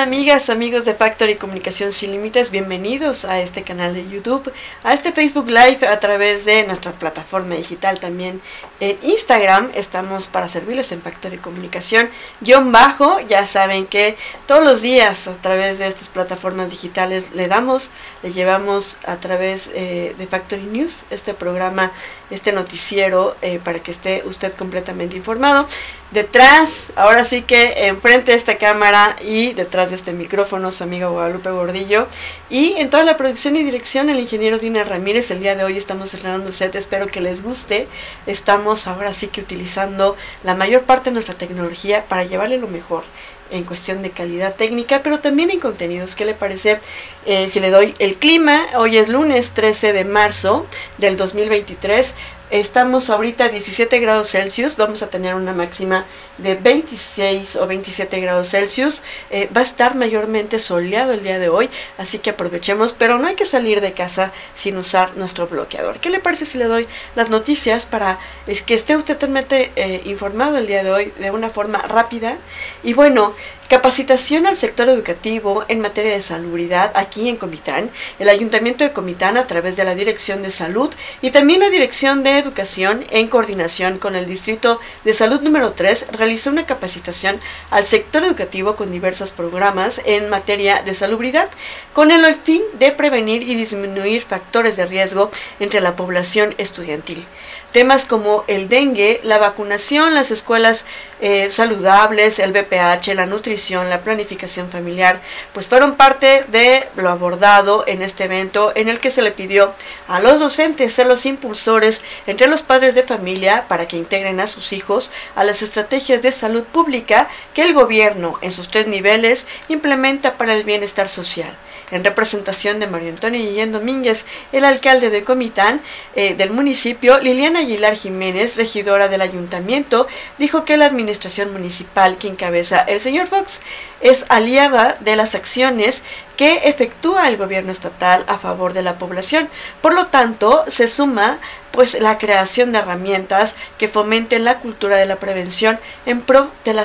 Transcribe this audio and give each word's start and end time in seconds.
¿qué 0.00 0.04
tal 0.06 0.14
amigas, 0.14 0.48
amigos 0.48 0.86
de 0.86 0.94
Factory 0.94 1.34
Comunicación 1.34 1.92
Sin 1.92 2.12
Límites? 2.12 2.50
Bienvenidos 2.50 3.26
a 3.26 3.40
este 3.40 3.64
canal 3.64 3.92
de 3.92 4.08
YouTube, 4.08 4.50
a 4.82 4.94
este 4.94 5.12
Facebook 5.12 5.48
Live 5.48 5.86
a 5.86 6.00
través 6.00 6.46
de 6.46 6.66
nuestra 6.66 6.92
plataforma 6.92 7.54
digital 7.56 8.00
también 8.00 8.40
en 8.80 8.96
Instagram. 9.02 9.70
Estamos 9.74 10.26
para 10.26 10.48
servirles 10.48 10.90
en 10.92 11.02
Factory 11.02 11.36
Comunicación 11.36 12.08
guion 12.40 12.72
bajo. 12.72 13.20
Ya 13.28 13.44
saben 13.44 13.86
que 13.86 14.16
todos 14.46 14.64
los 14.64 14.80
días 14.80 15.28
a 15.28 15.34
través 15.34 15.78
de 15.78 15.88
estas 15.88 16.08
plataformas 16.08 16.70
digitales 16.70 17.32
le 17.34 17.46
damos, 17.46 17.90
le 18.22 18.32
llevamos 18.32 18.96
a 19.04 19.16
través 19.16 19.70
eh, 19.74 20.14
de 20.16 20.26
Factory 20.26 20.62
News 20.62 21.04
este 21.10 21.34
programa, 21.34 21.92
este 22.30 22.52
noticiero 22.52 23.36
eh, 23.42 23.60
para 23.62 23.80
que 23.80 23.90
esté 23.90 24.22
usted 24.24 24.54
completamente 24.54 25.16
informado. 25.16 25.66
Detrás, 26.10 26.90
ahora 26.96 27.24
sí 27.24 27.42
que 27.42 27.86
enfrente 27.86 28.32
de 28.32 28.36
esta 28.36 28.58
cámara 28.58 29.14
y 29.22 29.52
detrás 29.52 29.90
de 29.90 29.96
este 29.96 30.12
micrófono, 30.12 30.72
su 30.72 30.82
amiga 30.82 31.06
Guadalupe 31.06 31.50
Gordillo. 31.50 32.08
Y 32.48 32.72
en 32.78 32.90
toda 32.90 33.04
la 33.04 33.16
producción 33.16 33.54
y 33.54 33.62
dirección, 33.62 34.10
el 34.10 34.18
ingeniero 34.18 34.58
Dina 34.58 34.82
Ramírez. 34.82 35.30
El 35.30 35.38
día 35.38 35.54
de 35.54 35.62
hoy 35.62 35.76
estamos 35.76 36.12
estrenando 36.12 36.48
el 36.48 36.52
set, 36.52 36.74
espero 36.74 37.06
que 37.06 37.20
les 37.20 37.44
guste. 37.44 37.86
Estamos 38.26 38.88
ahora 38.88 39.14
sí 39.14 39.28
que 39.28 39.40
utilizando 39.40 40.16
la 40.42 40.56
mayor 40.56 40.82
parte 40.82 41.10
de 41.10 41.14
nuestra 41.14 41.36
tecnología 41.36 42.04
para 42.08 42.24
llevarle 42.24 42.58
lo 42.58 42.66
mejor 42.66 43.04
en 43.52 43.62
cuestión 43.62 44.02
de 44.02 44.10
calidad 44.10 44.56
técnica, 44.56 45.04
pero 45.04 45.20
también 45.20 45.50
en 45.50 45.60
contenidos. 45.60 46.16
¿Qué 46.16 46.24
le 46.24 46.34
parece 46.34 46.80
eh, 47.24 47.48
si 47.50 47.60
le 47.60 47.70
doy 47.70 47.94
el 48.00 48.16
clima? 48.16 48.66
Hoy 48.76 48.96
es 48.96 49.08
lunes 49.08 49.52
13 49.52 49.92
de 49.92 50.04
marzo 50.04 50.66
del 50.98 51.16
2023. 51.16 52.16
Estamos 52.50 53.10
ahorita 53.10 53.44
a 53.44 53.48
17 53.48 54.00
grados 54.00 54.30
Celsius, 54.30 54.76
vamos 54.76 55.04
a 55.04 55.08
tener 55.08 55.36
una 55.36 55.52
máxima 55.52 56.04
de 56.38 56.56
26 56.56 57.54
o 57.54 57.68
27 57.68 58.18
grados 58.18 58.48
Celsius. 58.48 59.04
Eh, 59.30 59.48
va 59.56 59.60
a 59.60 59.62
estar 59.62 59.94
mayormente 59.94 60.58
soleado 60.58 61.12
el 61.12 61.22
día 61.22 61.38
de 61.38 61.48
hoy, 61.48 61.70
así 61.96 62.18
que 62.18 62.30
aprovechemos, 62.30 62.92
pero 62.92 63.18
no 63.18 63.28
hay 63.28 63.36
que 63.36 63.44
salir 63.44 63.80
de 63.80 63.92
casa 63.92 64.32
sin 64.56 64.76
usar 64.78 65.16
nuestro 65.16 65.46
bloqueador. 65.46 66.00
¿Qué 66.00 66.10
le 66.10 66.18
parece 66.18 66.44
si 66.44 66.58
le 66.58 66.64
doy 66.64 66.88
las 67.14 67.30
noticias 67.30 67.86
para 67.86 68.18
que 68.66 68.74
esté 68.74 68.96
usted 68.96 69.14
totalmente 69.14 69.70
eh, 69.76 70.02
informado 70.06 70.58
el 70.58 70.66
día 70.66 70.82
de 70.82 70.90
hoy 70.90 71.12
de 71.20 71.30
una 71.30 71.50
forma 71.50 71.78
rápida? 71.82 72.36
Y 72.82 72.94
bueno, 72.94 73.32
Capacitación 73.70 74.48
al 74.48 74.56
sector 74.56 74.88
educativo 74.88 75.64
en 75.68 75.78
materia 75.78 76.10
de 76.10 76.20
salubridad 76.20 76.90
aquí 76.96 77.28
en 77.28 77.36
Comitán. 77.36 77.88
El 78.18 78.28
Ayuntamiento 78.28 78.82
de 78.82 78.90
Comitán 78.92 79.36
a 79.36 79.44
través 79.44 79.76
de 79.76 79.84
la 79.84 79.94
Dirección 79.94 80.42
de 80.42 80.50
Salud 80.50 80.92
y 81.22 81.30
también 81.30 81.60
la 81.60 81.70
Dirección 81.70 82.24
de 82.24 82.36
Educación 82.36 83.04
en 83.10 83.28
coordinación 83.28 83.96
con 83.96 84.16
el 84.16 84.26
Distrito 84.26 84.80
de 85.04 85.14
Salud 85.14 85.40
número 85.42 85.74
3 85.74 86.08
realizó 86.10 86.50
una 86.50 86.66
capacitación 86.66 87.38
al 87.70 87.84
sector 87.84 88.24
educativo 88.24 88.74
con 88.74 88.90
diversos 88.90 89.30
programas 89.30 90.02
en 90.04 90.28
materia 90.30 90.82
de 90.82 90.92
salubridad 90.92 91.48
con 91.92 92.10
el 92.10 92.34
fin 92.34 92.62
de 92.80 92.90
prevenir 92.90 93.44
y 93.44 93.54
disminuir 93.54 94.22
factores 94.22 94.78
de 94.78 94.86
riesgo 94.86 95.30
entre 95.60 95.80
la 95.80 95.94
población 95.94 96.56
estudiantil. 96.58 97.24
Temas 97.72 98.04
como 98.04 98.44
el 98.48 98.68
dengue, 98.68 99.20
la 99.22 99.38
vacunación, 99.38 100.12
las 100.14 100.32
escuelas 100.32 100.84
eh, 101.20 101.52
saludables, 101.52 102.40
el 102.40 102.52
BPH, 102.52 103.14
la 103.14 103.26
nutrición, 103.26 103.88
la 103.88 104.00
planificación 104.00 104.68
familiar, 104.68 105.20
pues 105.52 105.68
fueron 105.68 105.94
parte 105.94 106.44
de 106.48 106.88
lo 106.96 107.10
abordado 107.10 107.84
en 107.86 108.02
este 108.02 108.24
evento 108.24 108.72
en 108.74 108.88
el 108.88 108.98
que 108.98 109.12
se 109.12 109.22
le 109.22 109.30
pidió 109.30 109.72
a 110.08 110.18
los 110.18 110.40
docentes 110.40 110.94
ser 110.94 111.06
los 111.06 111.26
impulsores 111.26 112.02
entre 112.26 112.48
los 112.48 112.62
padres 112.62 112.96
de 112.96 113.04
familia 113.04 113.66
para 113.68 113.86
que 113.86 113.96
integren 113.96 114.40
a 114.40 114.48
sus 114.48 114.72
hijos 114.72 115.12
a 115.36 115.44
las 115.44 115.62
estrategias 115.62 116.22
de 116.22 116.32
salud 116.32 116.64
pública 116.64 117.28
que 117.54 117.62
el 117.62 117.72
gobierno 117.72 118.38
en 118.40 118.50
sus 118.50 118.68
tres 118.68 118.88
niveles 118.88 119.46
implementa 119.68 120.36
para 120.36 120.54
el 120.54 120.64
bienestar 120.64 121.08
social 121.08 121.56
en 121.90 122.04
representación 122.04 122.78
de 122.78 122.86
Mario 122.86 123.10
Antonio 123.10 123.40
Guillén 123.40 123.72
Domínguez, 123.72 124.24
el 124.52 124.64
alcalde 124.64 125.10
de 125.10 125.24
Comitán 125.24 125.80
eh, 126.14 126.34
del 126.34 126.50
municipio, 126.50 127.18
Liliana 127.20 127.60
Aguilar 127.60 127.94
Jiménez, 127.94 128.56
regidora 128.56 129.08
del 129.08 129.20
ayuntamiento, 129.20 130.06
dijo 130.38 130.64
que 130.64 130.76
la 130.76 130.86
administración 130.86 131.52
municipal 131.52 132.16
que 132.16 132.28
encabeza 132.28 132.80
el 132.80 133.00
señor 133.00 133.26
Fox 133.26 133.60
es 134.00 134.26
aliada 134.28 134.96
de 135.00 135.16
las 135.16 135.34
acciones 135.34 136.02
que 136.36 136.68
efectúa 136.70 137.28
el 137.28 137.36
gobierno 137.36 137.70
estatal 137.70 138.24
a 138.26 138.38
favor 138.38 138.72
de 138.72 138.82
la 138.82 138.96
población. 138.96 139.50
Por 139.82 139.92
lo 139.92 140.06
tanto, 140.06 140.64
se 140.68 140.88
suma 140.88 141.38
pues 141.70 141.98
la 142.00 142.18
creación 142.18 142.72
de 142.72 142.78
herramientas 142.78 143.56
que 143.78 143.88
fomenten 143.88 144.44
la 144.44 144.58
cultura 144.58 144.96
de 144.96 145.06
la 145.06 145.16
prevención 145.16 145.78
en 146.06 146.20
pro 146.20 146.50
de 146.64 146.74
la, 146.74 146.84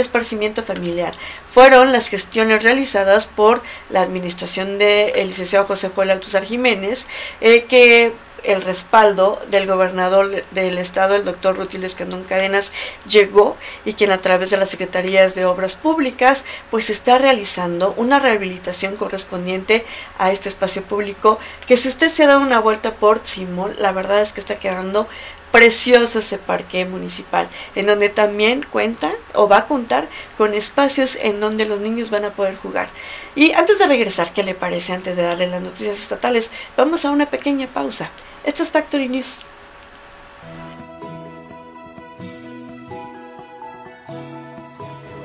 esparcimiento 0.00 0.62
familiar. 0.62 1.14
Fueron 1.50 1.92
las 1.92 2.08
gestiones 2.08 2.62
realizadas 2.62 3.26
por 3.26 3.62
la 3.90 4.02
administración 4.02 4.78
del 4.78 5.26
licenciado 5.26 5.66
José 5.66 5.90
Joel 5.94 6.10
Altuzar 6.10 6.44
Jiménez, 6.44 7.06
eh, 7.40 7.64
que 7.64 8.12
el 8.46 8.62
respaldo 8.62 9.40
del 9.50 9.66
gobernador 9.66 10.44
del 10.52 10.78
estado, 10.78 11.14
el 11.14 11.24
doctor 11.24 11.56
Rutilio 11.56 11.86
Escandón 11.86 12.24
Cadenas, 12.24 12.72
llegó 13.08 13.56
y 13.84 13.94
quien 13.94 14.12
a 14.12 14.18
través 14.18 14.50
de 14.50 14.56
las 14.56 14.70
secretarías 14.70 15.34
de 15.34 15.44
obras 15.44 15.76
públicas 15.76 16.44
pues 16.70 16.90
está 16.90 17.18
realizando 17.18 17.94
una 17.96 18.18
rehabilitación 18.18 18.96
correspondiente 18.96 19.84
a 20.18 20.30
este 20.30 20.48
espacio 20.48 20.82
público 20.82 21.38
que 21.66 21.76
si 21.76 21.88
usted 21.88 22.08
se 22.08 22.24
ha 22.24 22.28
dado 22.28 22.40
una 22.40 22.60
vuelta 22.60 22.94
por 22.94 23.20
Simol, 23.24 23.76
la 23.78 23.92
verdad 23.92 24.20
es 24.20 24.32
que 24.32 24.40
está 24.40 24.56
quedando 24.56 25.08
precioso 25.52 26.18
ese 26.18 26.38
parque 26.38 26.84
municipal, 26.84 27.48
en 27.74 27.86
donde 27.86 28.08
también 28.08 28.66
cuenta 28.70 29.10
o 29.34 29.48
va 29.48 29.58
a 29.58 29.66
contar 29.66 30.08
con 30.36 30.54
espacios 30.54 31.16
en 31.16 31.40
donde 31.40 31.64
los 31.64 31.80
niños 31.80 32.10
van 32.10 32.24
a 32.24 32.30
poder 32.30 32.56
jugar. 32.56 32.88
Y 33.34 33.52
antes 33.52 33.78
de 33.78 33.86
regresar, 33.86 34.32
¿qué 34.32 34.42
le 34.42 34.54
parece? 34.54 34.92
Antes 34.92 35.16
de 35.16 35.22
darle 35.22 35.46
las 35.46 35.62
noticias 35.62 35.98
estatales, 35.98 36.50
vamos 36.76 37.04
a 37.04 37.10
una 37.10 37.26
pequeña 37.26 37.66
pausa. 37.66 38.10
Esto 38.44 38.62
es 38.62 38.70
Factory 38.70 39.08
News. 39.08 39.44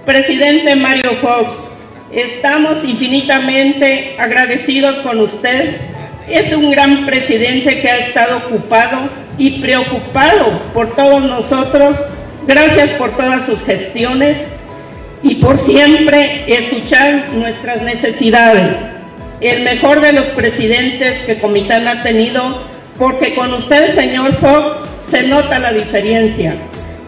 Presidente 0.05 0.75
Mario 0.75 1.15
Fox, 1.21 1.51
estamos 2.11 2.83
infinitamente 2.83 4.15
agradecidos 4.17 4.97
con 5.03 5.19
usted. 5.19 5.79
Es 6.31 6.53
un 6.53 6.71
gran 6.71 7.05
presidente 7.05 7.81
que 7.81 7.89
ha 7.89 7.97
estado 8.07 8.37
ocupado 8.37 9.09
y 9.37 9.61
preocupado 9.61 10.61
por 10.73 10.95
todos 10.95 11.21
nosotros. 11.21 11.97
Gracias 12.47 12.91
por 12.91 13.11
todas 13.17 13.45
sus 13.45 13.61
gestiones 13.63 14.37
y 15.23 15.35
por 15.35 15.59
siempre 15.59 16.45
escuchar 16.47 17.29
nuestras 17.33 17.81
necesidades. 17.81 18.77
El 19.41 19.63
mejor 19.63 19.99
de 19.99 20.13
los 20.13 20.25
presidentes 20.27 21.21
que 21.23 21.39
Comitán 21.39 21.87
ha 21.87 22.01
tenido, 22.01 22.61
porque 22.97 23.35
con 23.35 23.53
usted, 23.53 23.93
señor 23.93 24.35
Fox, 24.37 24.89
se 25.09 25.23
nota 25.23 25.59
la 25.59 25.73
diferencia. 25.73 26.55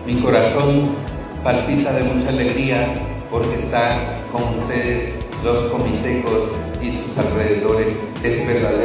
Mi 0.06 0.16
corazón 0.16 0.98
palpita 1.44 1.94
de 1.94 2.04
mucha 2.04 2.28
alegría 2.30 2.88
porque 3.32 3.56
está 3.56 4.16
con 4.32 4.44
ustedes 4.60 5.14
los 5.44 5.72
comitecos 5.72 6.52
y 6.82 6.92
sus 6.92 7.18
alrededores. 7.18 7.88
Es 8.24 8.48
verdaderamente 8.48 8.83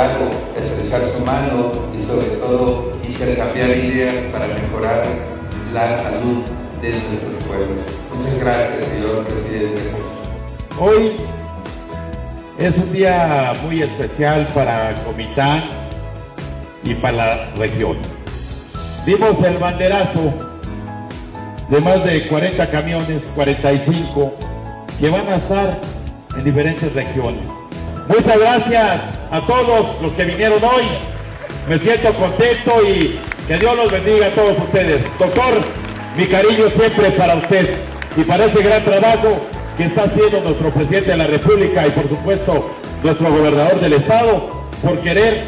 agrado 0.00 0.30
expresar 0.56 1.02
su 1.14 1.24
mano 1.24 1.72
y 1.94 2.06
sobre 2.06 2.26
todo 2.38 2.92
intercambiar 3.06 3.70
ideas 3.70 4.14
para 4.32 4.46
mejorar 4.46 5.04
la 5.72 6.02
salud 6.02 6.42
de 6.80 6.90
nuestros 6.90 7.44
pueblos. 7.46 7.78
Muchas 8.16 8.38
gracias, 8.38 8.84
señor 8.88 9.24
presidente. 9.24 9.82
Hoy 10.78 11.12
es 12.58 12.76
un 12.76 12.92
día 12.92 13.52
muy 13.62 13.82
especial 13.82 14.46
para 14.54 14.94
Comitán 15.04 15.62
y 16.82 16.94
para 16.94 17.16
la 17.16 17.54
región. 17.56 17.98
Dimos 19.04 19.42
el 19.44 19.58
banderazo 19.58 20.32
de 21.68 21.80
más 21.80 22.04
de 22.04 22.26
40 22.26 22.70
camiones, 22.70 23.22
45, 23.34 24.34
que 24.98 25.10
van 25.10 25.28
a 25.28 25.36
estar 25.36 25.78
en 26.36 26.44
diferentes 26.44 26.92
regiones. 26.94 27.44
Muchas 28.08 28.38
gracias 28.38 29.19
a 29.30 29.40
todos 29.40 30.00
los 30.02 30.12
que 30.12 30.24
vinieron 30.24 30.62
hoy. 30.62 30.84
Me 31.68 31.78
siento 31.78 32.12
contento 32.14 32.86
y 32.86 33.18
que 33.46 33.58
Dios 33.58 33.76
los 33.76 33.90
bendiga 33.90 34.26
a 34.26 34.30
todos 34.30 34.58
ustedes. 34.58 35.04
Doctor, 35.18 35.60
mi 36.16 36.26
cariño 36.26 36.70
siempre 36.76 37.10
para 37.12 37.36
usted 37.36 37.78
y 38.16 38.22
para 38.22 38.46
ese 38.46 38.62
gran 38.62 38.84
trabajo 38.84 39.40
que 39.76 39.84
está 39.84 40.04
haciendo 40.04 40.40
nuestro 40.40 40.70
presidente 40.70 41.10
de 41.10 41.16
la 41.16 41.26
República 41.26 41.86
y 41.86 41.90
por 41.90 42.08
supuesto 42.08 42.70
nuestro 43.02 43.30
gobernador 43.30 43.80
del 43.80 43.94
estado 43.94 44.66
por 44.82 44.98
querer 45.00 45.44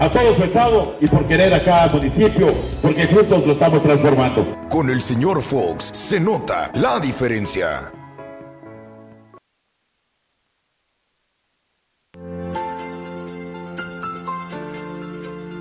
a 0.00 0.08
todo 0.08 0.36
su 0.36 0.44
estado 0.44 0.96
y 1.00 1.06
por 1.08 1.26
querer 1.26 1.52
a 1.52 1.62
cada 1.62 1.88
municipio, 1.88 2.46
porque 2.80 3.06
juntos 3.06 3.44
lo 3.46 3.52
estamos 3.52 3.82
transformando. 3.82 4.56
Con 4.68 4.90
el 4.90 5.02
señor 5.02 5.42
Fox 5.42 5.90
se 5.92 6.20
nota 6.20 6.70
la 6.74 7.00
diferencia. 7.00 7.97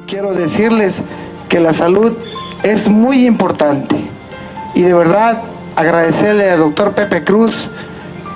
Quiero 0.08 0.34
decirles 0.34 1.02
que 1.50 1.60
la 1.60 1.74
salud 1.74 2.14
es 2.64 2.88
muy 2.88 3.28
importante 3.28 3.98
y 4.74 4.82
de 4.82 4.94
verdad 4.94 5.44
agradecerle 5.76 6.50
al 6.50 6.60
doctor 6.60 6.94
Pepe 6.94 7.26
Cruz 7.26 7.70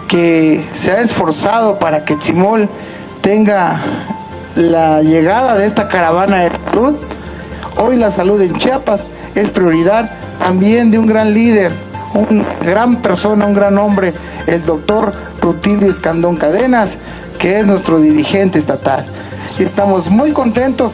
que 0.09 0.65
se 0.73 0.91
ha 0.91 0.99
esforzado 0.99 1.79
para 1.79 2.03
que 2.03 2.19
Chimol 2.19 2.67
tenga 3.21 3.81
la 4.55 5.01
llegada 5.01 5.57
de 5.57 5.65
esta 5.65 5.87
caravana 5.87 6.41
de 6.41 6.51
salud. 6.65 6.95
Hoy 7.77 7.95
la 7.95 8.11
salud 8.11 8.41
en 8.41 8.53
Chiapas 8.57 9.07
es 9.33 9.49
prioridad 9.49 10.11
también 10.39 10.91
de 10.91 10.99
un 10.99 11.07
gran 11.07 11.33
líder, 11.33 11.71
una 12.13 12.43
gran 12.61 13.01
persona, 13.01 13.45
un 13.45 13.53
gran 13.53 13.77
hombre, 13.77 14.13
el 14.45 14.65
doctor 14.65 15.13
Rutilio 15.39 15.89
Escandón 15.89 16.35
Cadenas, 16.35 16.97
que 17.39 17.61
es 17.61 17.65
nuestro 17.65 18.01
dirigente 18.01 18.59
estatal. 18.59 19.05
Estamos 19.61 20.09
muy 20.09 20.31
contentos 20.31 20.93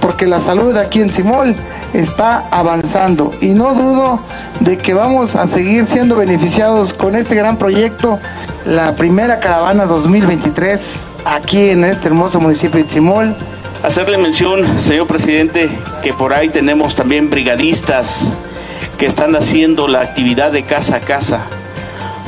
porque 0.00 0.26
la 0.26 0.40
salud 0.40 0.76
aquí 0.76 1.00
en 1.00 1.12
Simol 1.12 1.54
está 1.92 2.48
avanzando 2.50 3.32
y 3.40 3.48
no 3.48 3.74
dudo 3.74 4.20
de 4.60 4.76
que 4.76 4.92
vamos 4.92 5.36
a 5.36 5.46
seguir 5.46 5.86
siendo 5.86 6.16
beneficiados 6.16 6.92
con 6.92 7.14
este 7.14 7.36
gran 7.36 7.56
proyecto, 7.58 8.18
la 8.66 8.96
primera 8.96 9.38
caravana 9.38 9.86
2023 9.86 11.08
aquí 11.24 11.70
en 11.70 11.84
este 11.84 12.08
hermoso 12.08 12.40
municipio 12.40 12.82
de 12.82 12.90
Simol. 12.90 13.36
Hacerle 13.84 14.18
mención, 14.18 14.80
señor 14.80 15.06
presidente, 15.06 15.70
que 16.02 16.12
por 16.12 16.34
ahí 16.34 16.48
tenemos 16.48 16.96
también 16.96 17.30
brigadistas 17.30 18.32
que 18.98 19.06
están 19.06 19.36
haciendo 19.36 19.86
la 19.86 20.00
actividad 20.00 20.50
de 20.50 20.64
casa 20.64 20.96
a 20.96 21.00
casa. 21.00 21.42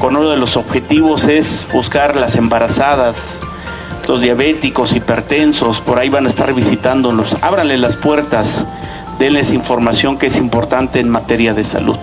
Con 0.01 0.17
uno 0.17 0.31
de 0.31 0.37
los 0.37 0.57
objetivos 0.57 1.25
es 1.25 1.67
buscar 1.73 2.15
las 2.15 2.37
embarazadas, 2.37 3.39
los 4.07 4.21
diabéticos, 4.21 4.95
hipertensos, 4.95 5.81
por 5.81 5.99
ahí 5.99 6.09
van 6.09 6.27
a 6.27 6.29
estar 6.29 6.53
visitándonos. 6.55 7.43
Ábranle 7.43 7.79
las 7.79 7.97
puertas, 7.97 8.67
denles 9.19 9.53
información 9.53 10.19
que 10.19 10.27
es 10.27 10.37
importante 10.37 11.01
en 11.01 11.09
materia 11.09 11.55
de 11.55 11.65
salud. 11.65 11.97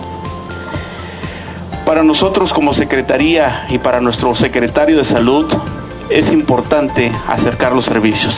Para 1.84 2.02
nosotros 2.02 2.52
como 2.52 2.74
Secretaría 2.74 3.66
y 3.70 3.78
para 3.78 4.00
nuestro 4.00 4.34
secretario 4.34 4.98
de 4.98 5.04
Salud 5.04 5.46
es 6.10 6.30
importante 6.32 7.10
acercar 7.26 7.72
los 7.72 7.86
servicios. 7.86 8.36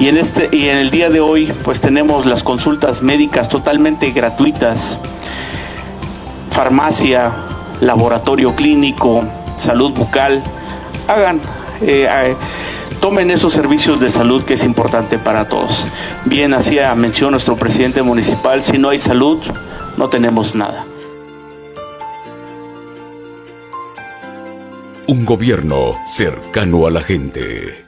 Y 0.00 0.08
en, 0.08 0.16
este, 0.16 0.48
y 0.50 0.68
en 0.68 0.78
el 0.78 0.90
día 0.90 1.08
de 1.08 1.20
hoy 1.20 1.52
pues 1.62 1.80
tenemos 1.80 2.26
las 2.26 2.42
consultas 2.42 3.02
médicas 3.02 3.48
totalmente 3.48 4.10
gratuitas, 4.10 4.98
farmacia, 6.50 7.32
laboratorio 7.80 8.54
clínico, 8.56 9.22
salud 9.56 9.92
bucal. 9.92 10.42
Hagan, 11.06 11.40
eh, 11.82 12.08
tomen 13.00 13.30
esos 13.30 13.52
servicios 13.52 13.98
de 13.98 14.10
salud 14.10 14.44
que 14.44 14.54
es 14.54 14.64
importante 14.64 15.18
para 15.18 15.48
todos. 15.48 15.86
Bien, 16.26 16.54
hacía 16.54 16.94
mención 16.94 17.32
nuestro 17.32 17.56
presidente 17.56 18.02
municipal, 18.02 18.62
si 18.62 18.78
no 18.78 18.90
hay 18.90 18.98
salud, 18.98 19.38
no 19.96 20.08
tenemos 20.08 20.54
nada. 20.54 20.84
Un 25.06 25.24
gobierno 25.24 25.96
cercano 26.06 26.86
a 26.86 26.90
la 26.90 27.00
gente. 27.00 27.79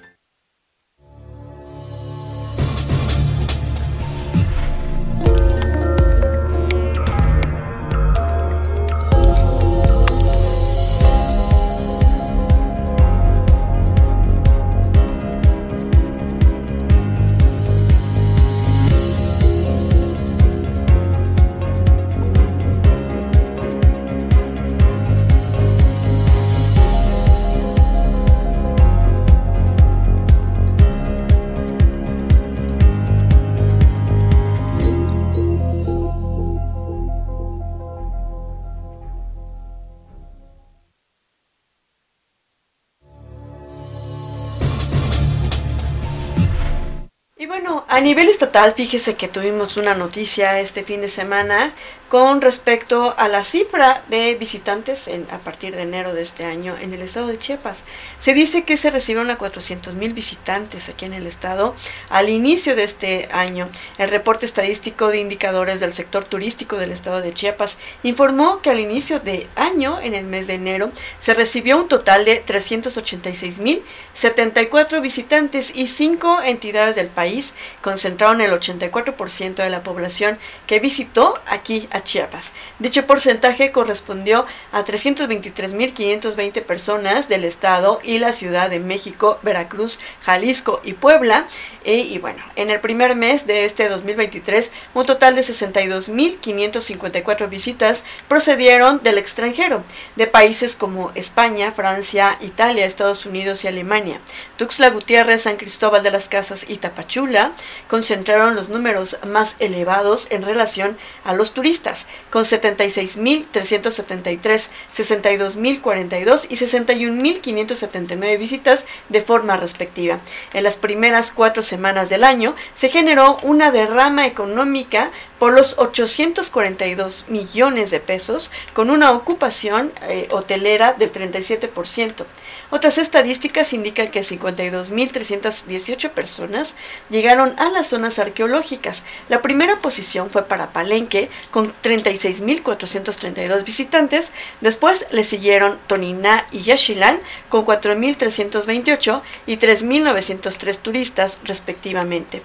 Nivel 48.02 48.28
estatal, 48.28 48.72
fíjese 48.72 49.14
que 49.14 49.28
tuvimos 49.28 49.76
una 49.76 49.94
noticia 49.94 50.60
este 50.60 50.82
fin 50.82 51.00
de 51.00 51.08
semana 51.08 51.74
con 52.12 52.42
respecto 52.42 53.14
a 53.16 53.26
la 53.26 53.42
cifra 53.42 54.02
de 54.10 54.34
visitantes 54.34 55.08
a 55.30 55.38
partir 55.38 55.74
de 55.74 55.80
enero 55.80 56.12
de 56.12 56.20
este 56.20 56.44
año 56.44 56.76
en 56.78 56.92
el 56.92 57.00
estado 57.00 57.28
de 57.28 57.38
Chiapas. 57.38 57.86
Se 58.18 58.34
dice 58.34 58.64
que 58.64 58.76
se 58.76 58.90
recibieron 58.90 59.30
a 59.30 59.38
400 59.38 59.94
mil 59.94 60.12
visitantes 60.12 60.90
aquí 60.90 61.06
en 61.06 61.14
el 61.14 61.26
estado 61.26 61.74
al 62.10 62.28
inicio 62.28 62.76
de 62.76 62.84
este 62.84 63.30
año. 63.32 63.66
El 63.96 64.10
reporte 64.10 64.44
estadístico 64.44 65.08
de 65.08 65.20
indicadores 65.20 65.80
del 65.80 65.94
sector 65.94 66.26
turístico 66.26 66.76
del 66.76 66.92
estado 66.92 67.22
de 67.22 67.32
Chiapas 67.32 67.78
informó 68.02 68.60
que 68.60 68.68
al 68.68 68.80
inicio 68.80 69.18
de 69.18 69.46
año, 69.56 69.98
en 69.98 70.12
el 70.12 70.26
mes 70.26 70.48
de 70.48 70.56
enero, 70.56 70.92
se 71.18 71.32
recibió 71.32 71.78
un 71.78 71.88
total 71.88 72.26
de 72.26 72.42
386 72.44 73.58
mil 73.60 73.82
74 74.12 75.00
visitantes 75.00 75.74
y 75.74 75.86
cinco 75.86 76.42
entidades 76.42 76.94
del 76.94 77.08
país 77.08 77.54
concentraron 77.80 78.42
el 78.42 78.52
84% 78.52 79.54
de 79.54 79.70
la 79.70 79.82
población 79.82 80.38
que 80.66 80.78
visitó 80.78 81.40
aquí 81.46 81.88
a 81.90 82.01
Chiapas. 82.02 82.52
Dicho 82.78 83.06
porcentaje 83.06 83.72
correspondió 83.72 84.46
a 84.72 84.84
323.520 84.84 86.62
personas 86.62 87.28
del 87.28 87.44
Estado 87.44 88.00
y 88.02 88.18
la 88.18 88.32
Ciudad 88.32 88.70
de 88.70 88.80
México, 88.80 89.38
Veracruz, 89.42 89.98
Jalisco 90.22 90.80
y 90.84 90.94
Puebla. 90.94 91.46
Y, 91.84 92.18
bueno, 92.18 92.40
en 92.54 92.70
el 92.70 92.78
primer 92.80 93.16
mes 93.16 93.44
de 93.46 93.64
este 93.64 93.88
2023, 93.88 94.70
un 94.94 95.04
total 95.04 95.34
de 95.34 95.40
62.554 95.40 97.48
visitas 97.48 98.04
procedieron 98.28 98.98
del 98.98 99.18
extranjero, 99.18 99.82
de 100.14 100.28
países 100.28 100.76
como 100.76 101.10
España, 101.14 101.72
Francia, 101.72 102.38
Italia, 102.40 102.86
Estados 102.86 103.26
Unidos 103.26 103.64
y 103.64 103.68
Alemania. 103.68 104.20
Tuxtla 104.56 104.90
Gutiérrez, 104.90 105.42
San 105.42 105.56
Cristóbal 105.56 106.04
de 106.04 106.12
las 106.12 106.28
Casas 106.28 106.66
y 106.68 106.76
Tapachula 106.76 107.50
concentraron 107.88 108.54
los 108.54 108.68
números 108.68 109.18
más 109.26 109.56
elevados 109.58 110.28
en 110.30 110.42
relación 110.42 110.96
a 111.24 111.32
los 111.32 111.52
turistas 111.52 112.06
con 112.30 112.44
76.373, 112.44 114.68
62.042 114.94 116.46
y 116.48 116.54
61.579 116.54 118.38
visitas 118.38 118.86
de 119.08 119.22
forma 119.22 119.56
respectiva. 119.56 120.20
En 120.52 120.62
las 120.62 120.76
primeras 120.76 121.32
cuatro 121.32 121.64
semanas 121.72 122.10
del 122.10 122.22
año 122.22 122.54
se 122.74 122.90
generó 122.90 123.38
una 123.42 123.72
derrama 123.72 124.26
económica 124.26 125.10
por 125.42 125.52
los 125.52 125.76
842 125.78 127.24
millones 127.26 127.90
de 127.90 127.98
pesos, 127.98 128.52
con 128.74 128.90
una 128.90 129.10
ocupación 129.10 129.90
eh, 130.02 130.28
hotelera 130.30 130.92
del 130.92 131.10
37%. 131.10 132.24
Otras 132.70 132.96
estadísticas 132.96 133.72
indican 133.72 134.06
que 134.12 134.20
52.318 134.20 136.10
personas 136.10 136.76
llegaron 137.10 137.58
a 137.58 137.70
las 137.70 137.88
zonas 137.88 138.20
arqueológicas. 138.20 139.02
La 139.28 139.42
primera 139.42 139.80
posición 139.80 140.30
fue 140.30 140.44
para 140.44 140.72
Palenque, 140.72 141.28
con 141.50 141.74
36.432 141.82 143.64
visitantes. 143.64 144.34
Después 144.60 145.08
le 145.10 145.24
siguieron 145.24 145.80
Toniná 145.88 146.46
y 146.52 146.60
Yaxchilán, 146.60 147.18
con 147.48 147.66
4.328 147.66 149.22
y 149.48 149.56
3.903 149.56 150.78
turistas, 150.78 151.40
respectivamente. 151.42 152.42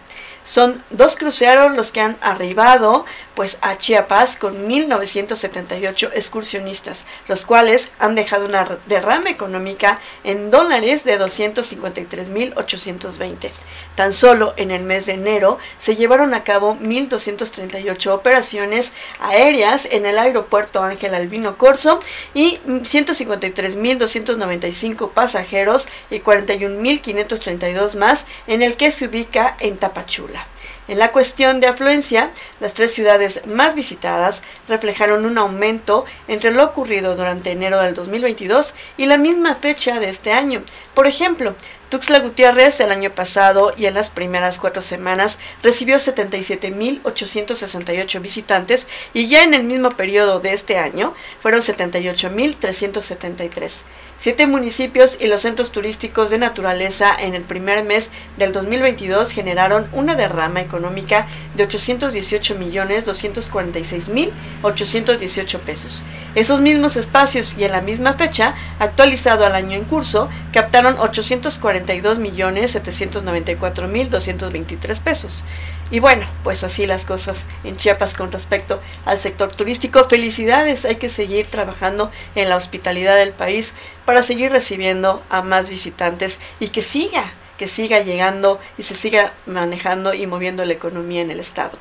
Son 0.48 0.82
dos 0.92 1.18
cruceros 1.18 1.76
los 1.76 1.92
que 1.92 2.00
han 2.00 2.18
arribado 2.22 3.04
pues 3.36 3.58
a 3.60 3.78
Chiapas 3.78 4.38
con 4.38 4.66
1978 4.66 6.12
excursionistas, 6.14 7.06
los 7.28 7.46
cuales 7.46 7.92
han 8.00 8.16
dejado 8.16 8.46
una 8.46 8.66
derrama 8.86 9.30
económica 9.30 10.00
en 10.24 10.50
dólares 10.50 11.04
de 11.04 11.20
253.820. 11.20 13.50
Tan 13.98 14.14
solo 14.14 14.54
en 14.58 14.70
el 14.70 14.84
mes 14.84 15.08
de 15.08 15.14
enero 15.14 15.58
se 15.80 15.96
llevaron 15.96 16.36
a 16.36 16.44
cabo 16.44 16.76
1.238 16.76 18.12
operaciones 18.12 18.94
aéreas 19.20 19.88
en 19.90 20.06
el 20.06 20.20
aeropuerto 20.20 20.84
Ángel 20.84 21.16
Albino 21.16 21.58
Corso 21.58 22.00
y 22.36 22.60
153.295 22.68 25.10
pasajeros 25.10 25.90
y 26.12 26.20
41.532 26.20 27.96
más 27.96 28.28
en 28.46 28.62
el 28.62 28.78
que 28.78 28.92
se 28.92 29.08
ubica 29.08 29.58
en 29.60 29.78
Tapachula. 29.78 30.46
En 30.88 31.00
la 31.00 31.12
cuestión 31.12 31.60
de 31.60 31.68
afluencia, 31.68 32.32
las 32.62 32.74
tres 32.74 32.94
ciudades 32.94 33.46
más 33.46 33.76
visitadas 33.76 34.42
reflejaron 34.70 35.26
un 35.26 35.38
aumento 35.38 36.06
entre 36.30 36.52
lo 36.52 36.64
ocurrido 36.64 37.16
durante 37.16 37.52
enero 37.52 37.82
del 37.82 37.94
2022 37.94 38.74
y 38.96 39.08
la 39.08 39.18
misma 39.18 39.56
fecha 39.56 40.00
de 40.00 40.10
este 40.10 40.32
año. 40.32 40.64
Por 40.94 41.06
ejemplo, 41.06 41.56
Tuxtla 41.90 42.20
Gutiérrez 42.20 42.82
el 42.82 42.92
año 42.92 43.12
pasado 43.12 43.72
y 43.78 43.86
en 43.86 43.94
las 43.94 44.10
primeras 44.10 44.60
cuatro 44.60 44.82
semanas 44.82 45.40
recibió 45.64 45.96
77.868 45.96 48.22
visitantes 48.22 48.90
y 49.14 49.28
ya 49.28 49.44
en 49.44 49.54
el 49.54 49.64
mismo 49.64 49.92
periodo 49.92 50.42
de 50.42 50.52
este 50.52 50.78
año 50.78 51.14
fueron 51.40 51.62
78.373. 51.62 53.72
Siete 54.20 54.48
municipios 54.48 55.16
y 55.22 55.28
los 55.28 55.44
centros 55.44 55.72
turísticos 55.72 56.32
de 56.32 56.40
naturaleza 56.40 57.16
en 57.20 57.36
el 57.36 57.44
primer 57.44 57.84
mes 57.84 58.10
del 58.38 58.52
2022 58.52 59.32
generaron 59.32 59.88
una 59.94 60.16
derrama 60.16 60.60
económica 60.60 61.28
de 61.54 61.66
818 61.66 62.56
millones 62.56 63.06
246 63.06 64.10
mil 64.10 64.34
818 64.64 65.62
pesos. 65.62 66.02
Esos 66.34 66.62
mismos 66.62 66.96
espacios 66.96 67.56
y 67.60 67.66
en 67.66 67.72
la 67.72 67.82
misma 67.82 68.14
fecha, 68.14 68.56
actualizado 68.80 69.46
al 69.46 69.54
año 69.54 69.78
en 69.78 69.84
curso, 69.84 70.30
captaron 70.52 70.96
842 70.98 72.18
millones 72.18 72.72
794 72.72 73.88
mil 73.88 74.10
223 74.10 75.00
pesos. 75.00 75.46
Y 75.90 76.00
bueno, 76.00 76.26
pues 76.44 76.64
así 76.64 76.86
las 76.86 77.06
cosas 77.06 77.46
en 77.64 77.78
Chiapas 77.78 78.14
con 78.14 78.32
respecto 78.32 78.82
al 79.06 79.18
sector 79.18 79.54
turístico. 79.54 80.04
Felicidades, 80.04 80.84
hay 80.86 80.98
que 80.98 81.10
seguir 81.10 81.48
trabajando 81.48 82.12
en 82.36 82.50
la 82.50 82.58
hospitalidad 82.58 83.16
del 83.16 83.32
país 83.32 83.74
para 84.06 84.22
seguir 84.22 84.52
recibiendo 84.52 85.24
a 85.30 85.42
más 85.42 85.70
visitantes 85.70 86.40
y 86.60 86.70
que 86.70 86.82
siga, 86.82 87.32
que 87.58 87.68
siga 87.68 88.02
llegando 88.02 88.60
y 88.78 88.84
se 88.84 88.96
siga 88.96 89.34
manejando 89.46 90.14
y 90.14 90.28
moviendo 90.28 90.66
la 90.66 90.74
economía 90.74 91.22
en 91.22 91.32
el 91.32 91.40
estado. 91.40 91.78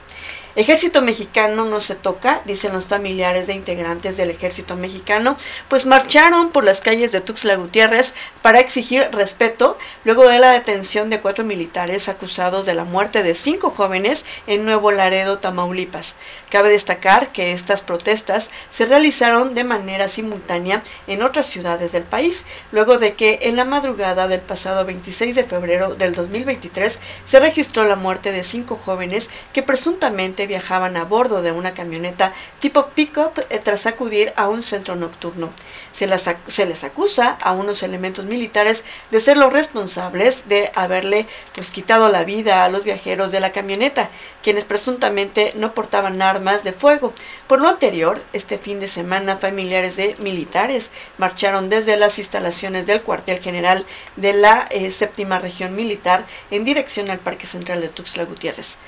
Ejército 0.57 1.03
mexicano 1.03 1.67
no 1.67 1.81
se 1.81 1.95
toca, 1.95 2.41
dicen 2.47 2.73
los 2.73 2.87
familiares 2.87 3.47
de 3.47 3.53
integrantes 3.53 4.17
del 4.17 4.31
ejército 4.31 4.75
mexicano, 4.75 5.37
pues 5.69 5.85
marcharon 5.85 6.49
por 6.49 6.65
las 6.65 6.81
calles 6.81 7.13
de 7.13 7.21
Tuxtla 7.21 7.57
Gutiérrez 7.57 8.15
para 8.41 8.59
exigir 8.59 9.07
respeto 9.13 9.77
luego 10.05 10.27
de 10.27 10.39
la 10.39 10.53
detención 10.53 11.11
de 11.11 11.21
cuatro 11.21 11.45
militares 11.45 12.09
acusados 12.09 12.65
de 12.65 12.73
la 12.73 12.85
muerte 12.85 13.23
de 13.23 13.35
cinco 13.35 13.69
jóvenes 13.69 14.25
en 14.47 14.65
Nuevo 14.65 14.93
Laredo, 14.93 15.39
Tamaulipas. 15.39 16.17
Cabe 16.49 16.71
destacar 16.71 17.33
que 17.33 17.53
estas 17.53 17.83
protestas 17.83 18.49
se 18.71 18.87
realizaron 18.87 19.53
de 19.53 19.65
manera 19.65 20.09
simultánea 20.09 20.83
en 21.07 21.23
otras 21.23 21.45
ciudades 21.45 21.93
del 21.93 22.05
país, 22.05 22.47
luego 22.73 22.97
de 22.97 23.13
que 23.13 23.41
en 23.43 23.57
la 23.57 23.67
madrugada 23.67 24.27
del 24.27 24.41
pasado 24.41 24.87
26 24.87 25.37
de 25.37 25.45
febrero 25.45 25.95
del 25.97 26.15
2023 26.15 26.99
se 27.27 27.41
registró 27.41 27.85
la 27.85 27.97
muerte 27.97 28.33
de 28.33 28.43
cinco 28.43 28.81
jóvenes 28.83 29.29
que 29.53 29.63
presuntamente 29.63 30.46
viajaban 30.47 30.97
a 30.97 31.05
bordo 31.05 31.43
de 31.43 31.53
una 31.53 31.73
camioneta 31.73 32.33
tipo 32.61 32.89
pick-up 32.89 33.45
eh, 33.51 33.61
tras 33.63 33.87
acudir 33.87 34.33
a 34.37 34.49
un 34.49 34.63
centro 34.63 34.97
nocturno. 34.97 35.51
Se, 35.93 36.07
les 36.07 36.85
acusa 36.85 37.37
a 37.41 37.53
unos 37.53 37.83
elementos 37.83 38.25
militares 38.25 38.85
de 39.11 39.21
ser 39.21 39.37
los 39.37 39.53
responsables 39.53 40.49
de 40.49 40.71
haberle 40.75 41.27
pues 41.55 41.71
quitado 41.71 42.09
la 42.09 42.25
vida 42.25 42.65
a 42.65 42.69
los 42.69 42.85
viajeros 42.85 43.33
de 43.33 43.41
la 43.41 43.53
camioneta, 43.53 44.11
quienes 44.43 44.65
presuntamente 44.65 45.53
no 45.57 45.73
portaban 45.73 46.23
armas 46.23 46.65
de 46.65 46.73
fuego. 46.73 47.13
Por 47.47 47.61
lo 47.61 47.69
anterior, 47.69 48.23
este 48.33 48.59
fin 48.59 48.81
de 48.81 48.89
semana 48.89 49.37
familiares 49.37 49.97
de 49.97 50.17
militares 50.19 50.91
marcharon 51.19 51.69
desde 51.69 51.97
las 51.97 52.19
instalaciones 52.19 52.87
del 52.87 53.03
cuartel 53.03 53.41
general 53.41 53.87
de 54.17 54.33
la 54.33 54.67
eh, 54.71 54.91
séptima 54.91 55.39
región 55.39 55.75
militar 55.75 56.27
en 56.51 56.65
dirección 56.65 57.11
al 57.11 57.19
Parque 57.19 57.47
Central 57.47 57.81
de 57.81 57.89
Tuxtla 57.89 58.25
Gutiérrez. 58.25 58.79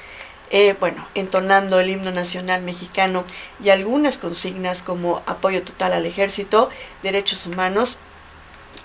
Eh, 0.51 0.75
bueno, 0.81 1.07
entonando 1.15 1.79
el 1.79 1.91
himno 1.91 2.11
nacional 2.11 2.63
mexicano 2.63 3.25
y 3.63 3.69
algunas 3.69 4.19
consignas 4.19 4.83
como 4.83 5.23
apoyo 5.27 5.63
total 5.63 5.93
al 5.93 6.07
ejército, 6.07 6.71
derechos 7.03 7.47
humanos, 7.47 7.99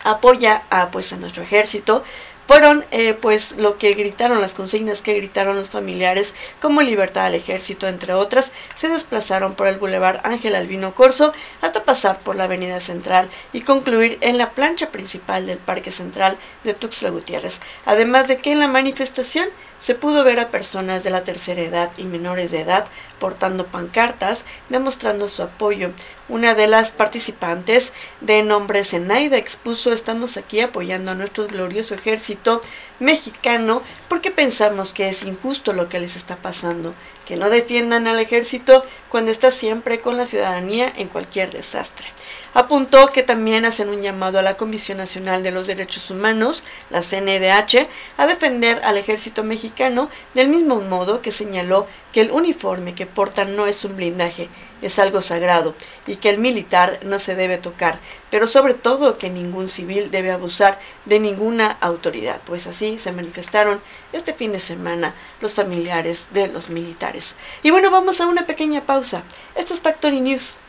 apoya 0.04 0.64
a, 0.70 0.92
pues, 0.92 1.14
a 1.14 1.18
nuestro 1.18 1.44
ejército, 1.44 2.04
fueron 2.48 2.86
eh, 2.92 3.14
pues 3.14 3.58
lo 3.58 3.78
que 3.78 3.94
gritaron 3.94 4.42
las 4.42 4.54
consignas 4.54 5.02
que 5.02 5.14
gritaron 5.16 5.56
los 5.56 5.70
familiares 5.70 6.36
como 6.62 6.82
libertad 6.82 7.28
al 7.28 7.36
ejército 7.36 7.88
entre 7.88 8.14
otras 8.14 8.52
se 8.76 8.90
desplazaron 8.90 9.56
por 9.56 9.68
el 9.68 9.78
bulevar 9.78 10.22
Ángel 10.24 10.56
Albino 10.56 10.94
Corso 10.94 11.34
hasta 11.62 11.84
pasar 11.84 12.20
por 12.20 12.36
la 12.36 12.46
avenida 12.46 12.80
central 12.80 13.30
y 13.54 13.62
concluir 13.62 14.18
en 14.22 14.38
la 14.38 14.52
plancha 14.52 14.92
principal 14.92 15.46
del 15.46 15.58
parque 15.58 15.92
central 15.92 16.38
de 16.64 16.74
Tuxtla 16.74 17.10
Gutiérrez 17.10 17.62
además 17.86 18.28
de 18.28 18.38
que 18.38 18.52
en 18.52 18.60
la 18.60 18.68
manifestación 18.68 19.48
se 19.84 19.96
pudo 19.96 20.24
ver 20.24 20.40
a 20.40 20.50
personas 20.50 21.04
de 21.04 21.10
la 21.10 21.26
tercera 21.26 21.62
edad 21.62 21.92
y 21.98 22.06
menores 22.06 22.52
de 22.52 22.62
edad 22.62 22.86
portando 23.20 23.66
pancartas 23.66 24.46
demostrando 24.70 25.28
su 25.28 25.44
apoyo. 25.44 25.92
Una 26.30 26.56
de 26.56 26.68
las 26.68 26.94
participantes 26.94 27.92
de 28.22 28.44
nombre 28.44 28.86
Zenaida 28.86 29.36
expuso 29.36 29.92
estamos 29.92 30.38
aquí 30.38 30.62
apoyando 30.62 31.12
a 31.12 31.16
nuestro 31.16 31.48
glorioso 31.48 31.96
ejército 31.96 32.62
mexicano 33.02 33.82
porque 34.08 34.32
pensamos 34.32 34.94
que 34.94 35.10
es 35.10 35.26
injusto 35.26 35.74
lo 35.74 35.90
que 35.90 36.00
les 36.00 36.16
está 36.16 36.38
pasando, 36.38 36.96
que 37.26 37.36
no 37.36 37.50
defiendan 37.50 38.08
al 38.08 38.20
ejército 38.20 38.86
cuando 39.10 39.32
está 39.32 39.52
siempre 39.52 40.00
con 40.00 40.16
la 40.16 40.26
ciudadanía 40.26 40.94
en 40.96 41.10
cualquier 41.10 41.52
desastre. 41.52 42.08
Apuntó 42.56 43.08
que 43.08 43.24
también 43.24 43.66
hacen 43.66 43.90
un 43.90 44.02
llamado 44.02 44.38
a 44.38 44.44
la 44.44 44.58
Comisión 44.58 45.00
Nacional 45.00 45.42
de 45.42 45.50
los 45.50 45.66
Derechos 45.66 46.12
Humanos, 46.12 46.64
la 46.92 47.02
CNDH, 47.02 47.88
a 48.18 48.28
defender 48.28 48.84
al 48.84 48.98
ejército 48.98 49.44
mexicano 49.44 50.10
del 50.36 50.50
mismo 50.50 50.80
modo 50.80 51.22
que 51.22 51.32
señaló 51.32 51.88
que 52.12 52.22
el 52.22 52.32
uniforme 52.32 52.94
que 52.94 53.08
portan 53.08 53.56
no 53.56 53.66
es 53.66 53.84
un 53.86 53.96
blindaje, 53.96 54.50
es 54.84 55.00
algo 55.00 55.24
sagrado 55.24 55.74
y 56.06 56.18
que 56.18 56.30
el 56.30 56.38
militar 56.38 57.00
no 57.04 57.18
se 57.18 57.36
debe 57.36 57.58
tocar, 57.58 57.98
pero 58.30 58.46
sobre 58.46 58.76
todo 58.76 59.18
que 59.18 59.32
ningún 59.32 59.68
civil 59.68 60.12
debe 60.12 60.30
abusar 60.30 60.80
de 61.06 61.20
ninguna 61.20 61.78
autoridad, 61.82 62.40
pues 62.46 62.68
así 62.68 63.00
se 63.00 63.12
manifestaron 63.12 63.82
este 64.12 64.34
fin 64.34 64.52
de 64.52 64.60
semana 64.60 65.16
los 65.42 65.56
familiares 65.56 66.30
de 66.34 66.50
los 66.50 66.70
militares. 66.70 67.36
Y 67.64 67.72
bueno, 67.72 67.90
vamos 67.90 68.22
a 68.22 68.28
una 68.28 68.46
pequeña 68.46 68.86
pausa. 68.86 69.24
Esto 69.56 69.74
es 69.74 69.82
Factory 69.82 70.22
News. 70.22 70.60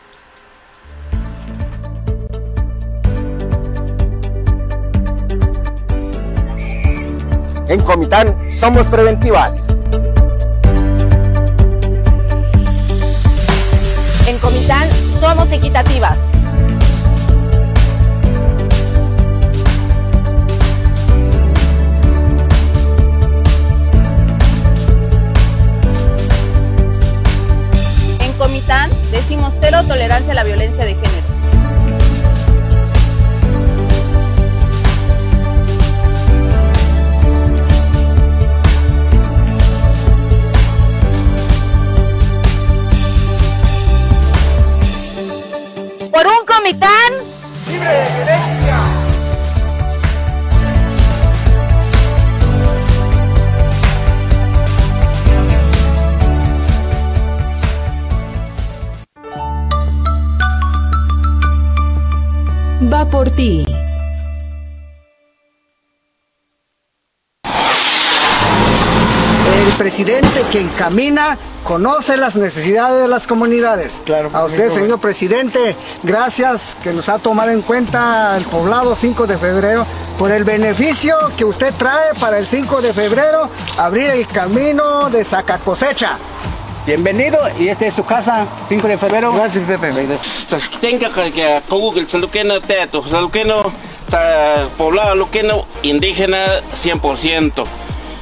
En 7.67 7.81
Comitán 7.81 8.51
somos 8.51 8.85
preventivas. 8.85 9.67
En 14.27 14.37
Comitán 14.37 14.87
somos 15.19 15.51
equitativas. 15.51 16.17
En 28.19 28.33
Comitán 28.33 28.91
decimos 29.09 29.55
cero 29.59 29.79
tolerancia 29.87 30.33
a 30.33 30.35
la 30.35 30.43
violencia 30.43 30.85
de 30.85 30.93
género. 30.93 31.34
Comitán 46.65 47.13
libre 47.67 47.91
de 47.91 48.09
violencia. 48.15 48.77
Va 62.91 63.09
por 63.11 63.29
ti. 63.29 63.65
El 69.53 69.73
presidente 69.77 70.43
que 70.51 70.61
encamina 70.61 71.37
conoce 71.65 72.15
las 72.15 72.35
necesidades 72.35 73.01
de 73.01 73.07
las 73.07 73.27
comunidades. 73.27 74.01
Claro, 74.05 74.29
a 74.31 74.45
usted, 74.45 74.69
señor 74.69 74.99
presidente, 74.99 75.75
gracias 76.03 76.77
que 76.81 76.93
nos 76.93 77.09
ha 77.09 77.17
tomado 77.17 77.51
en 77.51 77.63
cuenta 77.63 78.37
el 78.37 78.45
poblado 78.45 78.95
5 78.95 79.25
de 79.27 79.37
febrero 79.37 79.85
por 80.17 80.31
el 80.31 80.43
beneficio 80.43 81.17
que 81.35 81.43
usted 81.43 81.73
trae 81.73 82.13
para 82.19 82.37
el 82.37 82.47
5 82.47 82.81
de 82.81 82.93
febrero, 82.93 83.49
abrir 83.77 84.11
el 84.11 84.27
camino 84.27 85.09
de 85.09 85.25
saca 85.25 85.57
cosecha. 85.57 86.17
Bienvenido 86.85 87.39
y 87.59 87.67
esta 87.67 87.87
es 87.87 87.95
su 87.95 88.05
casa, 88.05 88.45
5 88.67 88.87
de 88.87 88.97
febrero. 88.99 89.33
Gracias, 89.33 89.63
Pepe. 89.65 89.91
Tenga 90.79 91.09
que 91.09 91.61
Google, 91.67 92.07
Saluqueno, 92.07 92.61
Teto, 92.61 93.03
Saluqueno, 93.09 93.63
poblado 94.77 95.15
Luqueno, 95.15 95.65
indígena 95.81 96.45
100%. 96.75 97.65